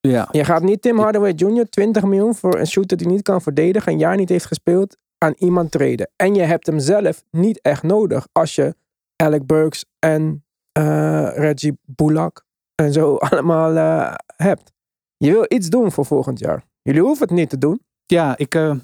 Ja. 0.00 0.28
Je 0.30 0.44
gaat 0.44 0.62
niet 0.62 0.82
Tim 0.82 0.98
Hardaway 0.98 1.32
Jr. 1.32 1.68
20 1.68 2.04
miljoen 2.04 2.34
voor 2.34 2.58
een 2.58 2.66
shooter 2.66 2.96
die 2.96 3.06
niet 3.06 3.22
kan 3.22 3.42
verdedigen, 3.42 3.92
een 3.92 3.98
jaar 3.98 4.16
niet 4.16 4.28
heeft 4.28 4.46
gespeeld, 4.46 4.96
aan 5.18 5.34
iemand 5.38 5.70
treden. 5.70 6.10
En 6.16 6.34
je 6.34 6.42
hebt 6.42 6.66
hem 6.66 6.78
zelf 6.78 7.24
niet 7.30 7.60
echt 7.62 7.82
nodig 7.82 8.28
als 8.32 8.54
je 8.54 8.74
Alec 9.16 9.46
Burks 9.46 9.84
en 9.98 10.44
eh, 10.72 11.28
Reggie 11.34 11.78
Bullock 11.82 12.44
en 12.74 12.92
zo 12.92 13.16
allemaal 13.28 13.76
eh, 13.76 14.14
hebt. 14.36 14.72
Je 15.16 15.30
wil 15.30 15.44
iets 15.48 15.68
doen 15.68 15.92
voor 15.92 16.04
volgend 16.04 16.38
jaar. 16.38 16.64
Jullie 16.82 17.02
hoeven 17.02 17.26
het 17.26 17.36
niet 17.36 17.50
te 17.50 17.58
doen. 17.58 17.80
Ja, 18.06 18.36
ik, 18.36 18.54
eh, 18.54 18.76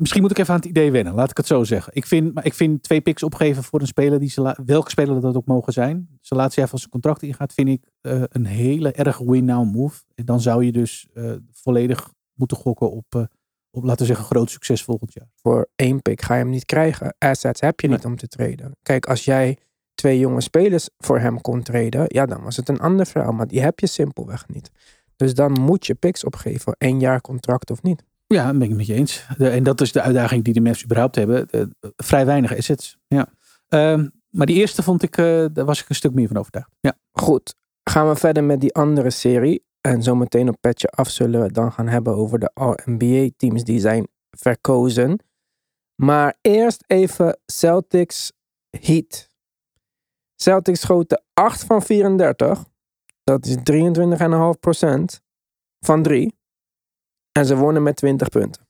misschien 0.00 0.22
moet 0.22 0.30
ik 0.30 0.38
even 0.38 0.54
aan 0.54 0.60
het 0.60 0.68
idee 0.68 0.90
wennen. 0.90 1.14
Laat 1.14 1.30
ik 1.30 1.36
het 1.36 1.46
zo 1.46 1.64
zeggen. 1.64 1.92
Ik 1.94 2.06
vind, 2.06 2.34
maar 2.34 2.44
ik 2.44 2.54
vind 2.54 2.82
twee 2.82 3.00
picks 3.00 3.22
opgeven 3.22 3.62
voor 3.62 3.80
een 3.80 3.86
speler, 3.86 4.18
die 4.18 4.30
ze 4.30 4.56
welke 4.64 4.90
speler 4.90 5.20
dat 5.20 5.36
ook 5.36 5.46
mogen 5.46 5.72
zijn. 5.72 6.08
Zijn 6.20 6.40
laatste 6.40 6.60
jaar 6.60 6.68
van 6.68 6.78
zijn 6.78 6.90
contract 6.90 7.22
ingaat, 7.22 7.52
vind 7.52 7.68
ik 7.68 7.82
eh, 8.00 8.22
een 8.28 8.46
hele 8.46 8.92
erg 8.92 9.18
win-now 9.18 9.74
move. 9.74 10.02
En 10.14 10.24
dan 10.24 10.40
zou 10.40 10.64
je 10.64 10.72
dus 10.72 11.08
eh, 11.12 11.32
volledig 11.52 12.12
moeten 12.34 12.56
gokken 12.56 12.90
op, 12.90 13.14
eh, 13.14 13.22
op, 13.70 13.84
laten 13.84 14.00
we 14.00 14.06
zeggen, 14.06 14.24
groot 14.24 14.50
succes 14.50 14.84
volgend 14.84 15.12
jaar. 15.12 15.28
Voor 15.34 15.68
één 15.76 16.02
pick 16.02 16.22
ga 16.22 16.34
je 16.34 16.40
hem 16.40 16.50
niet 16.50 16.64
krijgen. 16.64 17.14
Assets 17.18 17.60
heb 17.60 17.80
je 17.80 17.88
niet 17.88 18.04
om 18.04 18.16
te 18.16 18.28
traden. 18.28 18.76
Kijk, 18.82 19.06
als 19.06 19.24
jij 19.24 19.58
twee 19.94 20.18
jonge 20.18 20.40
spelers 20.40 20.88
voor 20.98 21.18
hem 21.18 21.40
kon 21.40 21.62
traden, 21.62 22.04
ja, 22.06 22.26
dan 22.26 22.42
was 22.42 22.56
het 22.56 22.68
een 22.68 22.80
ander 22.80 23.06
verhaal. 23.06 23.32
Maar 23.32 23.48
die 23.48 23.60
heb 23.60 23.80
je 23.80 23.86
simpelweg 23.86 24.48
niet. 24.48 24.70
Dus 25.16 25.34
dan 25.34 25.52
moet 25.52 25.86
je 25.86 25.94
picks 25.94 26.24
opgeven. 26.24 26.74
Één 26.78 27.00
jaar 27.00 27.20
contract 27.20 27.70
of 27.70 27.82
niet. 27.82 28.04
Ja, 28.34 28.46
dat 28.46 28.58
ben 28.58 28.70
ik 28.70 28.76
met 28.76 28.86
je 28.86 28.94
eens. 28.94 29.26
En 29.38 29.62
dat 29.62 29.80
is 29.80 29.92
de 29.92 30.00
uitdaging 30.00 30.44
die 30.44 30.54
de 30.54 30.60
Mavs 30.60 30.84
überhaupt 30.84 31.14
hebben. 31.14 31.48
Vrij 31.96 32.26
weinig 32.26 32.56
assets. 32.56 32.96
Ja. 33.08 33.28
Ehm, 33.68 34.08
maar 34.30 34.46
die 34.46 34.56
eerste 34.56 34.82
vond 34.82 35.02
ik, 35.02 35.16
eh, 35.16 35.44
daar 35.52 35.64
was 35.64 35.82
ik 35.82 35.88
een 35.88 35.94
stuk 35.94 36.14
meer 36.14 36.28
van 36.28 36.36
overtuigd. 36.36 36.70
Ja. 36.80 36.98
Goed, 37.12 37.54
gaan 37.82 38.08
we 38.08 38.16
verder 38.16 38.44
met 38.44 38.60
die 38.60 38.74
andere 38.74 39.10
serie. 39.10 39.64
En 39.80 40.02
zometeen 40.02 40.48
op 40.48 40.56
petje 40.60 40.88
af 40.88 41.10
zullen 41.10 41.40
we 41.40 41.46
het 41.46 41.54
dan 41.54 41.72
gaan 41.72 41.88
hebben 41.88 42.14
over 42.14 42.38
de 42.38 42.50
All-NBA-teams 42.54 43.64
die 43.64 43.80
zijn 43.80 44.08
verkozen. 44.30 45.24
Maar 45.94 46.36
eerst 46.40 46.84
even 46.86 47.38
Celtics 47.46 48.32
Heat. 48.70 49.28
Celtics 50.36 50.80
schoten 50.80 51.22
8 51.32 51.64
van 51.64 51.82
34. 51.82 52.64
Dat 53.24 53.46
is 53.46 53.56
23,5% 53.62 55.20
van 55.80 56.02
3. 56.02 56.38
En 57.32 57.46
ze 57.46 57.56
wonnen 57.56 57.82
met 57.82 57.96
20 57.96 58.28
punten. 58.28 58.68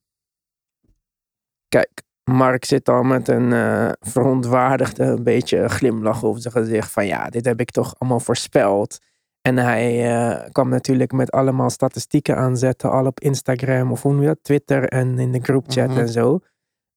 Kijk, 1.69 2.03
Mark 2.25 2.65
zit 2.65 2.89
al 2.89 3.03
met 3.03 3.29
een 3.29 3.53
eh 3.53 3.91
verontwaardigde, 4.01 5.05
een 5.05 5.23
beetje 5.23 5.69
glimlach 5.69 6.25
over 6.25 6.41
zijn 6.41 6.55
gezicht. 6.55 6.91
Van 6.91 7.07
ja, 7.07 7.29
dit 7.29 7.45
heb 7.45 7.61
ik 7.61 7.71
toch 7.71 7.95
allemaal 7.99 8.21
voorspeld. 8.21 8.99
En 9.43 9.57
hij 9.57 10.15
eh, 10.17 10.51
kwam 10.51 10.69
natuurlijk 10.69 11.13
met 11.13 11.31
allemaal 11.31 11.71
statistieken 11.71 12.37
aanzetten. 12.37 12.91
Al 12.91 13.07
op 13.07 13.21
Instagram 13.21 13.93
of 13.93 14.03
hoe 14.03 14.13
noem 14.13 14.21
je 14.21 14.27
dat? 14.27 14.43
Twitter 14.43 14.89
en 14.89 15.19
in 15.19 15.33
de 15.33 15.41
groupchat 15.43 15.89
Mhm. 15.89 15.99
en 15.99 16.09
zo. 16.09 16.39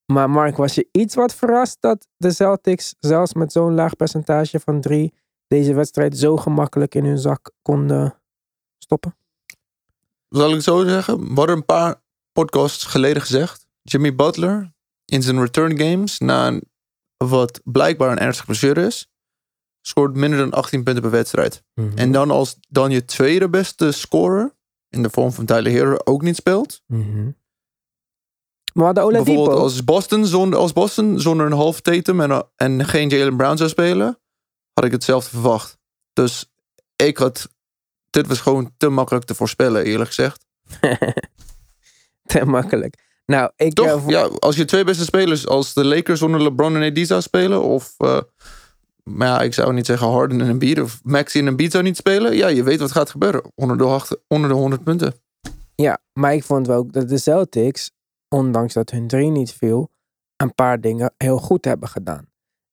Maar 0.06 0.30
Mark, 0.30 0.58
was 0.58 0.76
je 0.76 0.88
iets 0.91 1.15
wat 1.15 1.36
verrast 1.36 1.78
dat 1.82 2.08
de 2.17 2.32
Celtics 2.32 2.95
zelfs 2.99 3.34
met 3.34 3.52
zo'n 3.52 3.73
laag 3.73 3.95
percentage 3.95 4.60
van 4.60 4.82
drie 4.82 5.13
deze 5.47 5.73
wedstrijd 5.73 6.17
zo 6.17 6.38
gemakkelijk 6.38 6.95
in 6.95 7.06
hun 7.06 7.17
zak 7.17 7.52
konden 7.62 8.21
stoppen? 8.78 9.15
Zal 10.34 10.48
ik 10.48 10.56
het 10.56 10.63
zo 10.63 10.84
zeggen? 10.84 11.19
We 11.19 11.34
hadden 11.34 11.56
een 11.56 11.65
paar 11.65 12.04
podcasts 12.32 12.84
geleden 12.84 13.22
gezegd. 13.22 13.67
Jimmy 13.82 14.15
Butler 14.15 14.74
in 15.06 15.22
zijn 15.22 15.39
return 15.39 15.80
games, 15.80 16.19
na 16.19 16.48
een, 16.48 16.63
wat 17.17 17.62
blijkbaar 17.63 18.12
een 18.12 18.19
ernstige 18.19 18.46
blessure 18.46 18.86
is, 18.86 19.12
scoort 19.82 20.15
minder 20.15 20.39
dan 20.39 20.52
18 20.52 20.84
punten 20.84 21.02
per 21.02 21.12
wedstrijd. 21.12 21.63
En 21.96 22.12
dan 22.12 22.32
als 22.32 22.58
dan 22.69 22.91
je 22.91 23.06
tweede 23.06 23.50
beste 23.50 23.91
scorer, 23.91 24.56
in 24.89 25.04
de 25.04 25.10
vorm 25.10 25.32
van 25.32 25.46
Tyler 25.46 25.72
Hero, 25.72 25.98
ook 26.04 26.22
niet 26.22 26.36
speelt. 26.36 26.82
Mhm. 26.88 27.32
Maar 28.74 28.93
de 28.93 29.02
Oladipo... 29.02 29.24
Bijvoorbeeld 29.24 29.60
als 29.60 29.84
Boston, 29.84 30.26
zonder, 30.26 30.60
als 30.60 30.74
Boston 30.74 31.19
zonder 31.19 31.46
een 31.46 31.52
half 31.52 31.82
Tatum 31.82 32.22
en, 32.22 32.50
en 32.56 32.86
geen 32.86 33.10
Jalen 33.10 33.38
Brown 33.38 33.58
zou 33.58 33.69
spelen, 33.69 34.19
had 34.74 34.86
ik 34.86 34.91
hetzelfde 34.91 35.30
verwacht. 35.30 35.78
Dus 36.13 36.54
ik 36.96 37.17
had, 37.17 37.50
dit 38.13 38.28
was 38.28 38.39
gewoon 38.41 38.71
te 38.78 38.89
makkelijk 38.89 39.26
te 39.26 39.36
voorspellen, 39.36 39.84
eerlijk 39.86 40.08
gezegd. 40.10 40.45
Te 42.26 42.45
makkelijk. 42.45 43.21
Nou, 43.26 43.52
ik... 43.56 43.73
Toch? 43.73 44.10
Ja, 44.10 44.21
als 44.23 44.56
je 44.56 44.65
twee 44.65 44.84
beste 44.84 45.04
spelers 45.04 45.47
als 45.47 45.73
de 45.73 45.86
Lakers 45.86 46.19
zonder 46.19 46.41
LeBron 46.43 46.76
en 46.76 46.91
AD 46.91 47.08
zou 47.08 47.21
spelen, 47.21 47.62
of, 47.63 47.93
eh, 47.97 48.19
maar 49.04 49.28
ja, 49.28 49.41
ik 49.41 49.54
zou 49.54 49.73
niet 49.73 49.86
zeggen 49.86 50.08
Harden 50.08 50.41
en 50.41 50.47
Embiid, 50.49 50.82
of 50.82 50.99
Maxi 51.04 51.39
en 51.39 51.47
Embiid 51.47 51.71
zou 51.71 51.84
niet 51.84 51.97
spelen, 51.97 52.36
ja, 52.36 52.47
je 52.47 52.63
weet 52.63 52.80
wat 52.80 52.91
gaat 52.91 53.10
gebeuren. 53.10 53.52
Onder 53.56 53.78
de, 53.78 53.84
acht- 53.84 54.17
onder 54.28 54.49
de 54.49 54.56
100 54.56 54.84
punten. 54.84 55.13
Ja, 55.76 55.97
maar 56.13 56.34
ik 56.34 56.43
vond 56.43 56.67
wel 56.67 56.78
ook 56.78 56.93
dat 56.93 57.10
de 57.10 57.17
Celtics, 57.17 57.91
ondanks 58.30 58.73
dat 58.73 58.89
hun 58.89 59.08
drie 59.08 59.30
niet 59.30 59.54
viel, 59.54 59.91
een 60.38 60.56
paar 60.56 60.82
dingen 60.82 61.13
heel 61.17 61.38
goed 61.38 61.65
hebben 61.65 61.89
gedaan. 61.89 62.26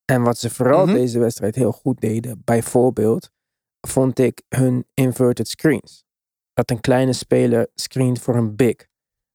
En 0.04 0.22
wat 0.22 0.38
ze 0.38 0.50
vooral 0.50 0.84
Mhm. 0.86 0.94
deze 0.94 1.18
wedstrijd 1.18 1.54
heel 1.54 1.72
goed 1.72 2.00
deden, 2.00 2.42
bijvoorbeeld, 2.44 3.30
vond 3.80 4.18
ik 4.18 4.42
hun 4.48 4.86
inverted 4.94 5.48
screens. 5.48 6.04
Dat 6.52 6.70
een 6.70 6.80
kleine 6.80 7.12
speler 7.12 7.68
screent 7.74 8.20
voor 8.20 8.36
een 8.36 8.56
big. 8.56 8.88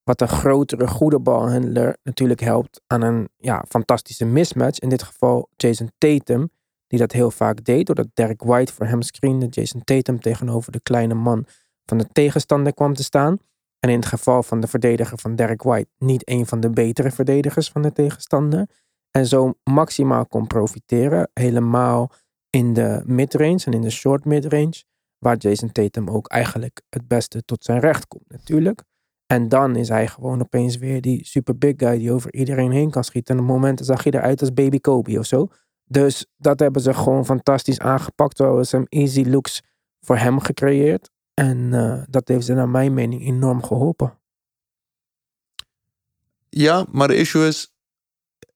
Wat 0.04 0.22
een 0.22 0.28
grotere, 0.28 0.88
goede 0.88 1.20
balhandler 1.20 1.98
natuurlijk 2.04 2.40
helpt 2.40 2.82
aan 2.88 3.02
een 3.02 3.30
ja, 3.38 3.66
fantastische 3.68 4.26
mismatch. 4.26 4.80
In 4.80 4.90
dit 4.90 5.04
geval 5.04 5.50
Jason 5.56 5.92
Tatum, 5.98 6.50
die 6.88 7.00
dat 7.00 7.12
heel 7.12 7.32
vaak 7.32 7.64
deed, 7.64 7.86
doordat 7.86 8.08
Derek 8.14 8.44
White 8.44 8.74
voor 8.74 8.86
hem 8.86 9.02
screende. 9.02 9.46
Jason 9.46 9.84
Tatum 9.84 10.20
tegenover 10.20 10.72
de 10.72 10.80
kleine 10.80 11.14
man 11.14 11.46
van 11.86 11.98
de 11.98 12.08
tegenstander 12.12 12.74
kwam 12.74 12.94
te 12.94 13.04
staan. 13.04 13.38
En 13.80 13.90
in 13.90 14.00
het 14.00 14.06
geval 14.06 14.44
van 14.44 14.60
de 14.60 14.68
verdediger 14.68 15.18
van 15.18 15.36
Derek 15.36 15.64
White, 15.64 15.90
niet 15.98 16.30
een 16.30 16.46
van 16.46 16.60
de 16.60 16.70
betere 16.70 17.12
verdedigers 17.12 17.70
van 17.70 17.82
de 17.82 17.92
tegenstander. 17.92 18.68
En 19.12 19.26
zo 19.26 19.54
maximaal 19.64 20.26
kon 20.26 20.48
profiteren, 20.48 21.30
helemaal 21.34 22.12
in 22.56 22.74
de 22.74 23.02
midrange 23.06 23.65
en 23.65 23.74
in 23.74 23.82
de 23.82 23.89
short 23.89 24.26
midrange. 24.26 24.84
Waar 25.18 25.38
Jason 25.38 25.72
Tatum 25.72 26.10
ook 26.10 26.28
eigenlijk 26.28 26.82
het 26.89 27.08
beste 27.08 27.44
tot 27.44 27.63
zijn 27.63 27.80
recht 27.80 28.08
komt, 28.08 28.30
natuurlijk. 28.30 28.84
En 29.26 29.50
dan 29.50 29.76
is 29.76 29.89
hij 29.89 30.08
gewoon 30.08 30.41
opeens 30.41 30.78
weer 30.78 31.02
die 31.02 31.26
super 31.26 31.58
big 31.58 31.74
guy 31.78 31.98
die 31.98 32.12
over 32.12 32.34
iedereen 32.34 32.72
heen 32.72 32.89
kan 32.89 33.04
schieten. 33.04 33.36
En 33.36 33.41
op 33.41 33.48
momenten 33.48 33.86
zag 33.86 34.04
hij 34.04 34.12
eruit 34.12 34.41
als 34.41 34.54
baby 34.54 34.80
Kobe 34.80 35.20
of 35.20 35.26
zo. 35.26 35.48
Dus 35.86 36.26
dat 36.38 36.60
hebben 36.60 36.82
ze 36.82 36.94
gewoon 36.94 37.26
fantastisch 37.26 37.80
aangepakt. 37.80 38.36
Terwijl 38.36 38.63
ze 38.63 38.76
hem 38.76 38.86
easy 38.89 39.24
looks 39.24 39.62
voor 40.02 40.18
hem 40.18 40.39
gecreëerd. 40.39 41.10
En 41.34 41.74
eh, 41.74 42.04
dat 42.10 42.28
heeft 42.28 42.46
ze 42.46 42.54
naar 42.54 42.70
mijn 42.70 42.94
mening 42.94 43.22
enorm 43.26 43.63
geholpen. 43.63 44.20
Ja, 46.50 46.86
maar 46.91 47.08
de 47.08 47.15
issue 47.15 47.48
is, 47.48 47.74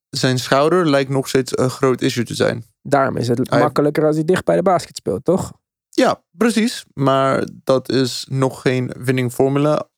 zijn 0.09 0.39
schouder 0.39 0.89
lijkt 0.89 1.09
nog 1.09 1.27
steeds 1.27 1.57
een 1.57 1.69
groot 1.69 2.01
issue 2.01 2.25
te 2.25 2.35
zijn. 2.35 2.63
Daarom 2.81 3.17
is 3.17 3.27
het 3.27 3.49
Hij- 3.49 3.59
makkelijker 3.59 4.05
als 4.05 4.15
hij 4.15 4.25
dicht 4.25 4.45
bij 4.45 4.55
de 4.55 4.61
basket 4.61 4.95
speelt, 4.95 5.25
toch? 5.25 5.51
Ja, 5.89 6.23
precies. 6.37 6.85
Maar 6.93 7.47
dat 7.63 7.89
is 7.89 8.25
nog 8.29 8.61
geen 8.61 8.93
winning 8.97 9.31
formula 9.31 9.89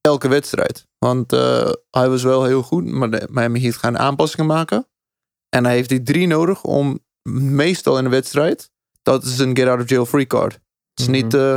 elke 0.00 0.28
wedstrijd. 0.28 0.86
Want 0.98 1.32
eh, 1.32 1.70
hij 1.90 2.08
was 2.08 2.22
wel 2.22 2.44
heel 2.44 2.62
goed, 2.62 2.84
maar 2.86 3.10
de 3.10 3.28
Miami 3.30 3.60
Heat 3.60 3.76
gaan 3.76 3.98
aanpassingen 3.98 4.46
maken. 4.46 4.88
En 5.48 5.64
hij 5.64 5.74
heeft 5.74 5.88
die 5.88 6.02
drie 6.02 6.26
nodig 6.26 6.64
om 6.64 6.98
meestal 7.28 7.98
in 7.98 8.04
een 8.04 8.10
wedstrijd, 8.10 8.70
dat 9.02 9.24
is 9.24 9.38
een 9.38 9.56
get 9.56 9.68
out 9.68 9.80
of 9.80 9.88
jail 9.88 10.06
free 10.06 10.26
card. 10.26 10.52
Het 10.52 10.62
is, 11.00 11.04
Mhm. 11.06 11.12
niet, 11.14 11.34
eh, 11.34 11.52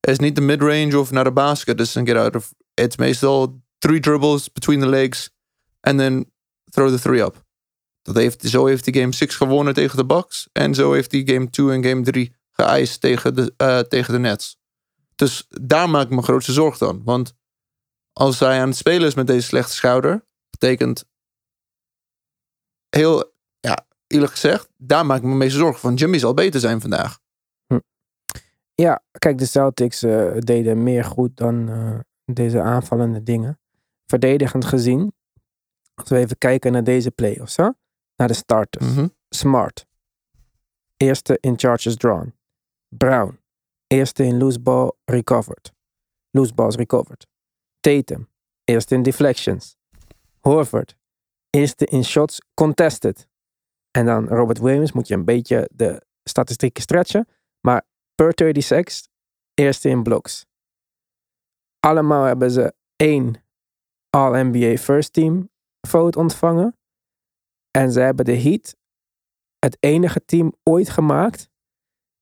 het 0.00 0.10
is 0.10 0.18
niet 0.18 0.34
de 0.34 0.40
midrange 0.40 0.98
of 0.98 1.10
naar 1.10 1.24
de 1.24 1.32
basket. 1.32 1.78
Het 1.78 1.86
is 1.86 1.94
een 1.94 2.06
get 2.06 2.16
out 2.16 2.36
of, 2.36 2.54
het 2.74 2.88
is 2.90 2.96
meestal 2.96 3.60
three 3.78 4.00
dribbles 4.00 4.52
between 4.52 4.80
the 4.80 4.86
legs 4.86 5.30
en 5.80 5.96
then 5.96 6.32
throw 6.70 6.88
the 6.90 7.00
three 7.00 7.20
up. 7.20 7.46
Dat 8.08 8.22
heeft, 8.22 8.42
zo 8.42 8.66
heeft 8.66 8.84
hij 8.84 9.00
game 9.00 9.12
6 9.12 9.36
gewonnen 9.36 9.74
tegen 9.74 9.96
de 9.96 10.06
Bucks. 10.06 10.48
En 10.52 10.74
zo 10.74 10.92
heeft 10.92 11.12
hij 11.12 11.22
game 11.24 11.50
2 11.50 11.70
en 11.70 11.84
game 11.84 12.02
3 12.02 12.34
geëist 12.52 13.00
tegen 13.00 13.34
de, 13.34 13.54
eh, 13.56 13.78
tegen 13.78 14.12
de 14.12 14.18
Nets. 14.18 14.58
Dus 15.14 15.46
daar 15.48 15.90
maak 15.90 16.04
ik 16.04 16.10
me 16.10 16.22
grootste 16.22 16.52
zorg 16.52 16.78
dan. 16.78 17.02
Want 17.04 17.34
als 18.12 18.40
hij 18.40 18.60
aan 18.60 18.68
het 18.68 18.76
spelen 18.76 19.06
is 19.06 19.14
met 19.14 19.26
deze 19.26 19.46
slechte 19.46 19.74
schouder, 19.74 20.24
betekent 20.50 21.04
heel, 22.88 23.32
ja, 23.60 23.86
eerlijk 24.06 24.32
gezegd, 24.32 24.68
daar 24.76 25.06
maak 25.06 25.18
ik 25.18 25.24
me 25.24 25.34
meeste 25.34 25.58
zorgen 25.58 25.80
van. 25.80 25.94
Jimmy 25.94 26.18
zal 26.18 26.34
beter 26.34 26.60
zijn 26.60 26.80
vandaag. 26.80 27.18
Ja, 28.74 29.02
kijk, 29.18 29.38
de 29.38 29.46
Celtics 29.46 30.02
eh, 30.02 30.38
deden 30.38 30.82
meer 30.82 31.04
goed 31.04 31.36
dan 31.36 31.68
eh, 31.68 31.98
deze 32.24 32.60
aanvallende 32.60 33.22
dingen. 33.22 33.60
Verdedigend 34.06 34.64
gezien, 34.64 35.12
als 35.94 36.08
we 36.08 36.16
even 36.16 36.38
kijken 36.38 36.72
naar 36.72 36.84
deze 36.84 37.10
playoffs, 37.10 37.56
hè? 37.56 37.68
Naar 38.18 38.28
de 38.28 38.34
starters. 38.34 38.94
Mhm. 38.94 39.08
Smart, 39.28 39.86
eerste 40.96 41.38
in 41.40 41.58
charges 41.58 41.96
drawn. 41.96 42.34
Brown, 42.88 43.40
eerste 43.86 44.24
in 44.24 44.38
loose 44.38 44.60
ball 44.60 44.92
recovered. 45.04 45.72
Loose 46.30 46.54
balls 46.54 46.76
recovered. 46.76 47.26
Tatum, 47.80 48.28
eerste 48.64 48.94
in 48.94 49.02
deflections. 49.02 49.76
Horford, 50.40 50.96
eerste 51.50 51.84
in 51.84 52.04
shots 52.04 52.40
contested. 52.54 53.28
En 53.90 54.06
dan 54.06 54.28
Robert 54.28 54.58
Williams 54.58 54.92
moet 54.92 55.08
je 55.08 55.14
een 55.14 55.24
beetje 55.24 55.70
de 55.72 56.02
statistieken 56.22 56.82
stretchen. 56.82 57.28
Maar 57.60 57.86
per 58.14 58.32
36, 58.34 59.08
eerste 59.54 59.88
in 59.88 60.02
blocks. 60.02 60.46
Allemaal 61.80 62.24
hebben 62.24 62.50
ze 62.50 62.74
één 62.96 63.42
All-NBA 64.10 64.76
First 64.76 65.12
Team 65.12 65.50
vote 65.80 66.18
ontvangen. 66.18 66.77
En 67.70 67.92
ze 67.92 68.00
hebben 68.00 68.24
de 68.24 68.40
Heat 68.40 68.76
het 69.58 69.76
enige 69.80 70.24
team 70.24 70.54
ooit 70.62 70.90
gemaakt 70.90 71.50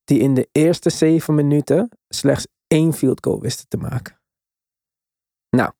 die 0.04 0.18
in 0.18 0.34
de 0.34 0.48
eerste 0.52 0.90
zeven 0.90 1.34
minuten 1.34 1.88
slechts 2.08 2.46
één 2.66 2.92
field 2.92 3.24
goal 3.24 3.40
wisten 3.40 3.68
te 3.68 3.76
maken. 3.76 4.20
Nou, 5.50 5.72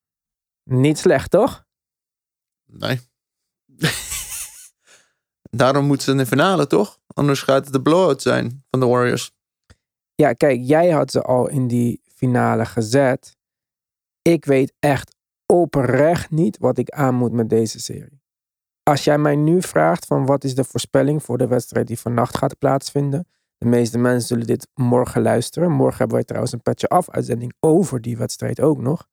niet 0.62 0.98
slecht 0.98 1.31
toch? 1.31 1.64
Nee. 2.64 3.00
Daarom 5.50 5.87
moeten 5.87 6.05
ze 6.05 6.11
in 6.11 6.16
de 6.16 6.26
finale, 6.26 6.66
toch? 6.66 6.98
Anders 7.07 7.42
gaat 7.42 7.64
het 7.64 7.72
de 7.72 7.83
blowout 7.83 8.22
zijn 8.22 8.64
van 8.70 8.81
de 8.81 8.87
Warriors. 8.87 9.35
Ja, 10.14 10.33
kijk, 10.33 10.61
jij 10.62 10.90
had 10.90 11.11
ze 11.11 11.22
al 11.22 11.48
in 11.48 11.66
die 11.66 12.00
finale 12.05 12.66
gezet. 12.66 13.37
Ik 14.22 14.44
weet 14.44 14.72
echt 14.79 15.16
oprecht 15.46 16.31
niet 16.31 16.59
wat 16.59 16.79
ik 16.79 16.90
aan 16.90 17.14
moet 17.14 17.33
met 17.33 17.48
deze 17.48 17.81
serie. 17.81 18.15
Als 18.90 19.05
jij 19.05 19.18
mij 19.18 19.37
nu 19.37 19.62
vraagt 19.62 20.07
van 20.07 20.27
wat 20.27 20.44
is 20.44 20.55
de 20.55 20.64
voorspelling 20.64 21.22
voor 21.22 21.38
de 21.38 21.46
wedstrijd 21.46 21.87
die 21.87 21.99
vannacht 21.99 22.37
gaat 22.37 22.59
plaatsvinden. 22.59 23.29
De 23.59 23.66
meeste 23.66 23.99
mensen 23.99 24.27
zullen 24.27 24.46
dit 24.46 24.68
morgen 24.75 25.22
luisteren. 25.22 25.70
Morgen 25.70 25.99
hebben 25.99 26.16
wij 26.16 26.25
trouwens 26.25 26.53
een 26.53 26.62
petje 26.62 26.88
af 26.88 27.11
uitzending 27.11 27.53
over 27.61 28.01
die 28.01 28.16
wedstrijd 28.16 28.61
ook 28.61 28.79
nog. 28.79 29.07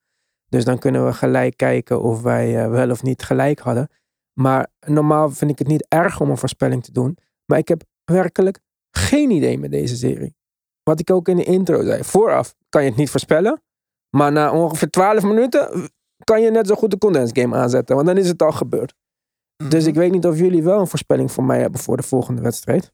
Dus 0.49 0.65
dan 0.65 0.79
kunnen 0.79 1.05
we 1.05 1.13
gelijk 1.13 1.57
kijken 1.57 2.01
of 2.01 2.21
wij 2.21 2.63
eh, 2.63 2.69
wel 2.69 2.89
of 2.89 3.03
niet 3.03 3.23
gelijk 3.23 3.59
hadden. 3.59 3.89
Maar 4.33 4.67
normaal 4.79 5.29
vind 5.29 5.51
ik 5.51 5.59
het 5.59 5.67
niet 5.67 5.85
erg 5.87 6.19
om 6.19 6.29
een 6.29 6.37
voorspelling 6.37 6.83
te 6.83 6.91
doen. 6.91 7.17
Maar 7.45 7.57
ik 7.57 7.67
heb 7.67 7.83
werkelijk 8.03 8.59
geen 8.91 9.31
idee 9.31 9.59
met 9.59 9.71
deze 9.71 9.95
serie. 9.95 10.35
Wat 10.83 10.99
ik 10.99 11.11
ook 11.11 11.27
in 11.27 11.35
de 11.35 11.43
intro 11.43 11.83
zei. 11.83 12.03
Vooraf 12.03 12.55
kan 12.69 12.83
je 12.83 12.89
het 12.89 12.97
niet 12.97 13.09
voorspellen. 13.09 13.61
Maar 14.09 14.31
na 14.31 14.51
ongeveer 14.51 14.89
12 14.89 15.23
minuten 15.23 15.89
kan 16.23 16.41
je 16.41 16.51
net 16.51 16.67
zo 16.67 16.75
goed 16.75 16.91
de 16.91 16.97
condensed 16.97 17.39
game 17.39 17.55
aanzetten. 17.55 17.95
Want 17.95 18.07
dan 18.07 18.17
is 18.17 18.27
het 18.27 18.41
al 18.41 18.51
gebeurd. 18.51 18.93
Dus 19.69 19.85
ik 19.85 19.95
weet 19.95 20.11
niet 20.11 20.25
of 20.25 20.37
jullie 20.37 20.63
wel 20.63 20.79
een 20.79 20.87
voorspelling 20.87 21.31
voor 21.31 21.43
mij 21.43 21.59
hebben 21.59 21.79
voor 21.79 21.97
de 21.97 22.03
volgende 22.03 22.41
wedstrijd. 22.41 22.93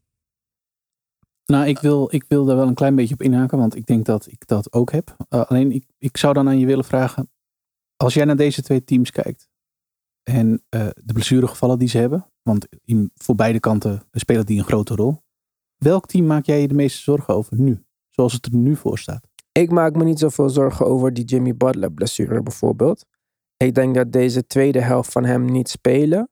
Nou, 1.45 1.67
ik 1.67 1.79
wil, 1.79 2.07
ik 2.11 2.25
wil 2.27 2.45
daar 2.45 2.55
wel 2.55 2.67
een 2.67 2.73
klein 2.73 2.95
beetje 2.95 3.13
op 3.13 3.21
inhaken, 3.21 3.57
want 3.57 3.75
ik 3.75 3.85
denk 3.85 4.05
dat 4.05 4.27
ik 4.27 4.47
dat 4.47 4.73
ook 4.73 4.91
heb. 4.91 5.15
Uh, 5.29 5.45
alleen, 5.45 5.71
ik, 5.71 5.85
ik 5.97 6.17
zou 6.17 6.33
dan 6.33 6.47
aan 6.47 6.59
je 6.59 6.65
willen 6.65 6.85
vragen, 6.85 7.31
als 7.95 8.13
jij 8.13 8.25
naar 8.25 8.35
deze 8.35 8.61
twee 8.61 8.83
teams 8.83 9.11
kijkt 9.11 9.49
en 10.23 10.49
uh, 10.49 10.87
de 10.95 11.13
blessuregevallen 11.13 11.79
die 11.79 11.87
ze 11.87 11.97
hebben, 11.97 12.31
want 12.41 12.67
in, 12.83 13.11
voor 13.15 13.35
beide 13.35 13.59
kanten 13.59 14.01
spelen 14.11 14.45
die 14.45 14.59
een 14.59 14.65
grote 14.65 14.95
rol. 14.95 15.21
Welk 15.77 16.07
team 16.07 16.25
maak 16.25 16.45
jij 16.45 16.61
je 16.61 16.67
de 16.67 16.73
meeste 16.73 17.01
zorgen 17.01 17.33
over 17.33 17.59
nu, 17.59 17.85
zoals 18.09 18.33
het 18.33 18.45
er 18.45 18.55
nu 18.55 18.75
voor 18.75 18.99
staat? 18.99 19.27
Ik 19.51 19.71
maak 19.71 19.95
me 19.95 20.03
niet 20.03 20.19
zoveel 20.19 20.49
zorgen 20.49 20.85
over 20.85 21.13
die 21.13 21.23
Jimmy 21.23 21.55
Butler 21.55 21.91
blessure 21.91 22.43
bijvoorbeeld. 22.43 23.05
Ik 23.57 23.75
denk 23.75 23.95
dat 23.95 24.11
deze 24.11 24.47
tweede 24.47 24.81
helft 24.81 25.11
van 25.11 25.25
hem 25.25 25.45
niet 25.45 25.69
spelen 25.69 26.29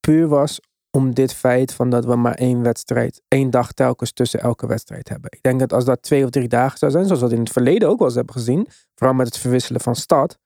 puur 0.00 0.28
was 0.28 0.60
om 0.90 1.14
dit 1.14 1.34
feit 1.34 1.74
van 1.74 1.90
dat 1.90 2.04
we 2.04 2.16
maar 2.16 2.34
één 2.34 2.62
wedstrijd, 2.62 3.22
één 3.28 3.50
dag 3.50 3.72
telkens 3.72 4.12
tussen 4.12 4.40
elke 4.40 4.66
wedstrijd 4.66 5.08
hebben. 5.08 5.30
Ik 5.32 5.42
denk 5.42 5.60
dat 5.60 5.72
als 5.72 5.84
dat 5.84 6.02
twee 6.02 6.24
of 6.24 6.30
drie 6.30 6.48
dagen 6.48 6.78
zou 6.78 6.90
zijn, 6.90 7.04
zoals 7.04 7.20
we 7.20 7.26
dat 7.26 7.36
in 7.36 7.42
het 7.42 7.52
verleden 7.52 7.88
ook 7.88 7.98
wel 7.98 8.06
eens 8.06 8.16
hebben 8.16 8.34
gezien, 8.34 8.66
vooral 8.94 9.16
met 9.16 9.26
het 9.26 9.38
verwisselen 9.38 9.80
van 9.80 9.96
stad, 9.96 10.38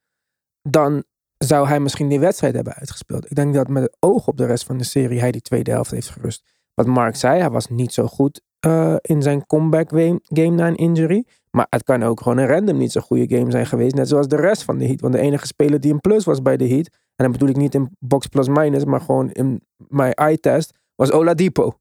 dan 0.62 1.04
zou 1.38 1.68
hij 1.68 1.80
misschien 1.80 2.08
die 2.08 2.20
wedstrijd 2.20 2.54
hebben 2.54 2.74
uitgespeeld. 2.74 3.30
Ik 3.30 3.36
denk 3.36 3.54
dat 3.54 3.68
met 3.68 3.82
het 3.82 3.96
oog 4.00 4.26
op 4.26 4.36
de 4.36 4.46
rest 4.46 4.64
van 4.64 4.78
de 4.78 4.84
serie 4.84 5.20
hij 5.20 5.30
die 5.30 5.40
tweede 5.40 5.70
helft 5.70 5.90
heeft 5.90 6.08
gerust. 6.08 6.44
Wat 6.74 6.86
Mark 6.86 7.16
zei, 7.16 7.40
hij 7.40 7.50
was 7.50 7.68
niet 7.68 7.92
zo 7.92 8.06
goed 8.06 8.40
uh, 8.66 8.96
in 9.00 9.22
zijn 9.22 9.46
comeback 9.46 9.88
game 9.88 10.54
na 10.54 10.66
een 10.66 10.76
injury. 10.76 11.26
Maar 11.54 11.66
het 11.70 11.82
kan 11.82 12.02
ook 12.02 12.20
gewoon 12.20 12.38
een 12.38 12.46
random 12.46 12.76
niet 12.76 12.92
zo'n 12.92 13.02
goede 13.02 13.36
game 13.36 13.50
zijn 13.50 13.66
geweest. 13.66 13.94
Net 13.94 14.08
zoals 14.08 14.28
de 14.28 14.36
rest 14.36 14.62
van 14.62 14.78
de 14.78 14.86
Heat. 14.86 15.00
Want 15.00 15.14
de 15.14 15.20
enige 15.20 15.46
speler 15.46 15.80
die 15.80 15.92
een 15.92 16.00
plus 16.00 16.24
was 16.24 16.42
bij 16.42 16.56
de 16.56 16.68
Heat. 16.68 16.86
En 16.86 17.24
dan 17.24 17.32
bedoel 17.32 17.48
ik 17.48 17.56
niet 17.56 17.74
in 17.74 17.96
box 17.98 18.26
plus 18.26 18.48
minus. 18.48 18.84
Maar 18.84 19.00
gewoon 19.00 19.30
in 19.30 19.60
mijn 19.76 20.12
eye-test. 20.12 20.72
Was 20.94 21.12
Oladipo. 21.12 21.78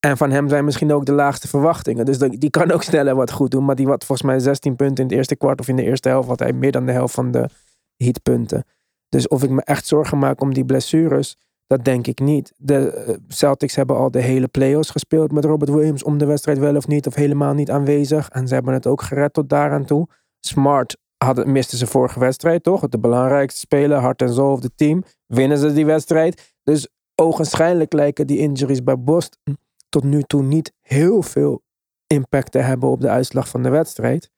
En 0.00 0.16
van 0.16 0.30
hem 0.30 0.48
zijn 0.48 0.64
misschien 0.64 0.92
ook 0.92 1.06
de 1.06 1.12
laagste 1.12 1.48
verwachtingen. 1.48 2.04
Dus 2.04 2.18
die 2.18 2.50
kan 2.50 2.70
ook 2.70 2.82
sneller 2.82 3.14
wat 3.14 3.32
goed 3.32 3.50
doen. 3.50 3.64
Maar 3.64 3.76
die 3.76 3.86
had 3.86 4.04
volgens 4.04 4.28
mij 4.28 4.38
16 4.38 4.76
punten 4.76 5.04
in 5.04 5.10
het 5.10 5.18
eerste 5.18 5.36
kwart. 5.36 5.60
Of 5.60 5.68
in 5.68 5.76
de 5.76 5.84
eerste 5.84 6.08
helft 6.08 6.28
had 6.28 6.38
hij 6.38 6.52
meer 6.52 6.72
dan 6.72 6.86
de 6.86 6.92
helft 6.92 7.14
van 7.14 7.30
de 7.30 7.48
Heat 7.96 8.22
punten. 8.22 8.64
Dus 9.08 9.28
of 9.28 9.42
ik 9.42 9.50
me 9.50 9.62
echt 9.62 9.86
zorgen 9.86 10.18
maak 10.18 10.40
om 10.40 10.54
die 10.54 10.64
blessures. 10.64 11.36
Dat 11.66 11.84
denk 11.84 12.06
ik 12.06 12.20
niet. 12.20 12.52
De 12.56 12.90
eh, 12.90 13.14
Celtics 13.28 13.74
hebben 13.74 13.96
al 13.96 14.10
de 14.10 14.20
hele 14.20 14.48
playoffs 14.48 14.90
gespeeld 14.90 15.32
met 15.32 15.44
Robert 15.44 15.70
Williams 15.70 16.02
om 16.02 16.18
de 16.18 16.26
wedstrijd 16.26 16.58
wel 16.58 16.76
of 16.76 16.86
niet 16.86 17.06
of 17.06 17.14
helemaal 17.14 17.54
niet 17.54 17.70
aanwezig. 17.70 18.28
En 18.28 18.48
ze 18.48 18.54
hebben 18.54 18.74
het 18.74 18.86
ook 18.86 19.02
gered 19.02 19.32
tot 19.32 19.48
daaraan 19.48 19.84
toe. 19.84 20.08
Smart 20.40 20.96
hadden, 21.16 21.52
misten 21.52 21.78
ze 21.78 21.86
vorige 21.86 22.18
wedstrijd 22.18 22.62
toch? 22.62 22.88
De 22.88 22.98
belangrijkste 22.98 23.60
speler, 23.60 23.98
hart 23.98 24.22
en 24.22 24.32
ziel 24.32 24.50
of 24.50 24.62
het 24.62 24.76
team. 24.76 25.02
Winnen 25.26 25.58
ze 25.58 25.72
die 25.72 25.86
wedstrijd. 25.86 26.54
Dus 26.62 26.88
ogenschijnlijk 27.14 27.92
lijken 27.92 28.26
die 28.26 28.38
injuries 28.38 28.82
bij 28.82 28.98
Boston 28.98 29.58
tot 29.88 30.04
nu 30.04 30.22
toe 30.22 30.42
niet 30.42 30.72
heel 30.80 31.22
veel 31.22 31.62
impact 32.06 32.52
te 32.52 32.58
hebben 32.58 32.88
op 32.88 33.00
de 33.00 33.08
uitslag 33.08 33.48
van 33.48 33.62
de 33.62 33.68
wedstrijd. 33.68 34.30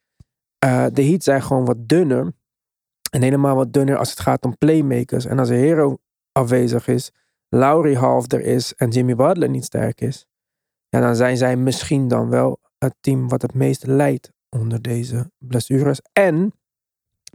Uh, 0.65 0.87
de 0.93 1.05
Heat 1.05 1.23
zijn 1.23 1.43
gewoon 1.43 1.65
wat 1.65 1.89
dunner. 1.89 2.33
En 3.11 3.23
helemaal 3.23 3.57
wat 3.57 3.73
dunner 3.73 3.97
als 3.97 4.11
het 4.11 4.21
gaat 4.21 4.45
om 4.45 4.59
playmakers. 4.59 5.25
En 5.25 5.39
als 5.39 5.49
een 5.49 5.57
hero 5.57 5.99
afwezig 6.37 6.89
is, 6.89 7.11
Lowry 7.49 7.95
half 7.95 8.33
er 8.33 8.41
is 8.41 8.75
en 8.75 8.91
Jimmy 8.91 9.15
Butler 9.15 9.49
niet 9.49 9.65
sterk 9.65 10.01
is, 10.01 10.27
ja, 10.89 11.01
dan 11.01 11.17
zijn 11.17 11.37
zij 11.37 11.57
misschien 11.57 12.09
dan 12.09 12.29
wel 12.29 12.61
het 12.79 12.95
team 13.01 13.29
wat 13.29 13.43
het 13.43 13.55
meest 13.55 13.87
leidt 13.87 14.33
onder 14.49 14.83
deze 14.83 15.31
blessures. 15.39 16.01
En 16.13 16.55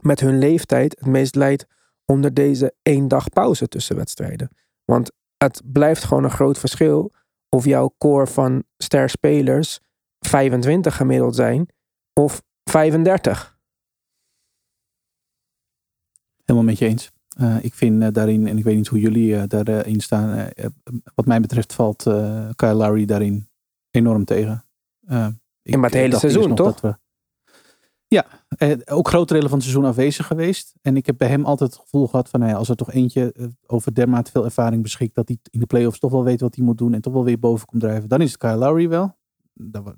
met 0.00 0.20
hun 0.20 0.38
leeftijd 0.38 0.98
het 0.98 1.08
meest 1.08 1.34
leidt 1.34 1.66
onder 2.04 2.34
deze 2.34 2.74
één 2.82 3.08
dag 3.08 3.28
pauze 3.28 3.68
tussen 3.68 3.96
wedstrijden. 3.96 4.50
Want 4.84 5.10
het 5.36 5.62
blijft 5.64 6.04
gewoon 6.04 6.24
een 6.24 6.30
groot 6.30 6.58
verschil 6.58 7.12
of 7.48 7.64
jouw 7.64 7.94
core 7.98 8.26
van 8.26 8.64
ster 8.76 9.10
spelers 9.10 9.80
25 10.18 10.96
gemiddeld 10.96 11.34
zijn 11.34 11.68
of 12.12 12.42
35. 12.64 13.58
Helemaal 16.44 16.68
met 16.68 16.78
je 16.78 16.86
eens. 16.86 17.10
Uh, 17.40 17.64
ik 17.64 17.74
vind 17.74 18.02
uh, 18.02 18.08
daarin, 18.12 18.46
en 18.46 18.58
ik 18.58 18.64
weet 18.64 18.76
niet 18.76 18.88
hoe 18.88 19.00
jullie 19.00 19.28
uh, 19.28 19.42
daarin 19.46 20.00
staan, 20.00 20.48
wat 21.14 21.26
mij 21.26 21.40
betreft 21.40 21.72
valt 21.72 22.02
Kyle 22.54 22.74
Lowry 22.74 23.04
daarin 23.04 23.48
enorm 23.90 24.24
tegen. 24.24 24.64
in 25.62 25.80
maar 25.80 25.90
het 25.90 25.98
hele 25.98 26.18
seizoen, 26.18 26.54
toch? 26.54 26.80
We, 26.80 26.98
ja, 28.06 28.26
ook 28.84 29.08
groot 29.08 29.28
delen 29.28 29.48
van 29.48 29.58
het 29.58 29.62
seizoen 29.62 29.84
afwezig 29.84 30.26
geweest. 30.26 30.74
En 30.82 30.96
ik 30.96 31.06
heb 31.06 31.18
bij 31.18 31.28
hem 31.28 31.44
altijd 31.44 31.70
het 31.70 31.80
gevoel 31.80 32.06
gehad 32.06 32.28
van, 32.28 32.40
nou 32.40 32.52
ja, 32.52 32.58
als 32.58 32.68
er 32.68 32.76
toch 32.76 32.92
eentje 32.92 33.34
over 33.66 33.94
dermate 33.94 34.30
veel 34.30 34.44
ervaring 34.44 34.82
beschikt, 34.82 35.14
dat 35.14 35.28
hij 35.28 35.38
in 35.50 35.60
de 35.60 35.66
playoffs 35.66 35.98
toch 35.98 36.10
wel 36.10 36.24
weet 36.24 36.40
wat 36.40 36.54
hij 36.54 36.64
moet 36.64 36.78
doen 36.78 36.94
en 36.94 37.00
toch 37.00 37.12
wel 37.12 37.24
weer 37.24 37.38
boven 37.38 37.66
komt 37.66 37.82
drijven, 37.82 38.08
dan 38.08 38.20
is 38.20 38.30
het 38.30 38.40
Kyle 38.40 38.56
Lowry 38.56 38.88
wel. 38.88 39.18
Dat 39.52 39.86
ik 39.86 39.94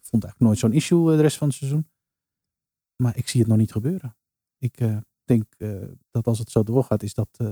vond 0.00 0.24
eigenlijk 0.24 0.38
nooit 0.38 0.58
zo'n 0.58 0.72
issue 0.72 1.16
de 1.16 1.22
rest 1.22 1.36
van 1.36 1.48
het 1.48 1.56
seizoen. 1.56 1.88
Maar 2.96 3.16
ik 3.16 3.28
zie 3.28 3.40
het 3.40 3.48
nog 3.48 3.58
niet 3.58 3.72
gebeuren. 3.72 4.16
Ik, 4.58 4.80
denk 5.28 5.44
uh, 5.58 5.82
dat 6.10 6.26
als 6.26 6.38
het 6.38 6.50
zo 6.50 6.62
doorgaat, 6.62 7.02
is 7.02 7.14
dat, 7.14 7.28
uh, 7.42 7.48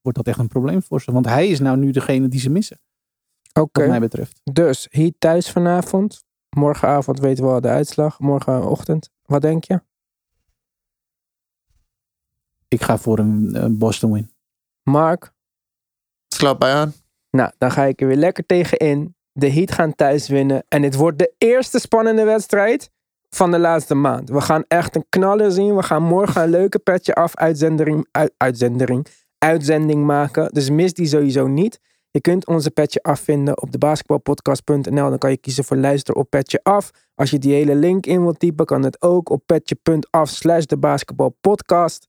wordt 0.00 0.18
dat 0.18 0.26
echt 0.26 0.38
een 0.38 0.48
probleem 0.48 0.82
voor 0.82 1.00
ze. 1.00 1.12
Want 1.12 1.26
hij 1.26 1.48
is 1.48 1.60
nou 1.60 1.76
nu 1.76 1.90
degene 1.90 2.28
die 2.28 2.40
ze 2.40 2.50
missen. 2.50 2.80
Oké. 3.48 3.60
Okay. 3.60 3.84
Wat 3.84 3.92
mij 3.92 4.08
betreft. 4.08 4.40
Dus 4.52 4.88
hier 4.90 5.12
thuis 5.18 5.50
vanavond. 5.50 6.24
Morgenavond 6.56 7.18
weten 7.18 7.44
we 7.44 7.50
al 7.50 7.60
de 7.60 7.68
uitslag. 7.68 8.18
Morgenochtend. 8.18 9.10
Wat 9.22 9.42
denk 9.42 9.64
je? 9.64 9.82
Ik 12.68 12.82
ga 12.82 12.98
voor 12.98 13.18
een, 13.18 13.64
een 13.64 13.78
Boston 13.78 14.12
win. 14.12 14.30
Mark? 14.82 15.32
Sluit 16.28 16.58
bij 16.58 16.72
aan. 16.72 16.92
Nou, 17.30 17.52
dan 17.58 17.70
ga 17.70 17.84
ik 17.84 18.00
er 18.00 18.06
weer 18.06 18.16
lekker 18.16 18.46
tegen 18.46 18.78
in. 18.78 19.16
De 19.32 19.50
Heat 19.50 19.72
gaan 19.72 19.94
thuis 19.94 20.28
winnen. 20.28 20.64
En 20.68 20.82
het 20.82 20.94
wordt 20.94 21.18
de 21.18 21.34
eerste 21.38 21.78
spannende 21.78 22.24
wedstrijd 22.24 22.90
van 23.34 23.50
de 23.50 23.58
laatste 23.58 23.94
maand. 23.94 24.30
We 24.30 24.40
gaan 24.40 24.64
echt 24.68 24.96
een 24.96 25.06
knaller 25.08 25.52
zien. 25.52 25.76
We 25.76 25.82
gaan 25.82 26.02
morgen 26.02 26.42
een 26.42 26.50
leuke 26.50 26.78
petje 26.78 27.14
af 27.14 27.34
uitzending, 27.36 28.06
uitzending, 29.38 30.04
maken. 30.04 30.52
Dus 30.52 30.70
mis 30.70 30.92
die 30.92 31.06
sowieso 31.06 31.46
niet. 31.46 31.80
Je 32.10 32.20
kunt 32.20 32.46
onze 32.46 32.70
petje 32.70 33.02
afvinden 33.02 33.62
op 33.62 33.70
de 33.70 33.78
basketbalpodcast.nl. 33.78 35.08
Dan 35.08 35.18
kan 35.18 35.30
je 35.30 35.36
kiezen 35.36 35.64
voor 35.64 35.76
luister 35.76 36.14
op 36.14 36.30
petje 36.30 36.60
af. 36.62 36.90
Als 37.14 37.30
je 37.30 37.38
die 37.38 37.54
hele 37.54 37.74
link 37.74 38.06
in 38.06 38.22
wilt 38.22 38.38
typen, 38.38 38.66
kan 38.66 38.82
het 38.82 39.02
ook 39.02 39.30
op 39.30 39.42
petje.af 39.46 40.28
slash 40.28 40.64
de 40.64 40.78
basketbalpodcast. 40.78 42.08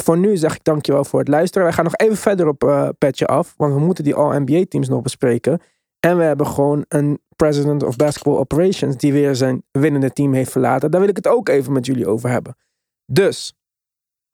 Voor 0.00 0.18
nu 0.18 0.36
zeg 0.36 0.54
ik 0.54 0.64
dankjewel 0.64 1.04
voor 1.04 1.18
het 1.18 1.28
luisteren. 1.28 1.66
Wij 1.66 1.72
gaan 1.72 1.84
nog 1.84 1.96
even 1.96 2.16
verder 2.16 2.48
op 2.48 2.64
uh, 2.64 2.88
petje 2.98 3.26
af, 3.26 3.54
want 3.56 3.74
we 3.74 3.80
moeten 3.80 4.04
die 4.04 4.14
All-NBA 4.14 4.64
teams 4.68 4.88
nog 4.88 5.02
bespreken. 5.02 5.60
En 6.00 6.16
we 6.16 6.22
hebben 6.22 6.46
gewoon 6.46 6.84
een 6.88 7.20
president 7.36 7.82
of 7.82 7.96
basketball 7.96 8.36
operations 8.36 8.96
die 8.96 9.12
weer 9.12 9.34
zijn 9.34 9.62
winnende 9.70 10.10
team 10.10 10.32
heeft 10.32 10.50
verlaten. 10.50 10.90
Daar 10.90 11.00
wil 11.00 11.08
ik 11.08 11.16
het 11.16 11.28
ook 11.28 11.48
even 11.48 11.72
met 11.72 11.86
jullie 11.86 12.06
over 12.06 12.30
hebben. 12.30 12.56
Dus, 13.12 13.54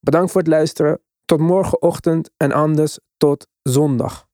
bedankt 0.00 0.30
voor 0.32 0.40
het 0.40 0.50
luisteren. 0.50 1.00
Tot 1.24 1.40
morgenochtend 1.40 2.30
en 2.36 2.52
anders 2.52 2.98
tot 3.16 3.46
zondag. 3.62 4.25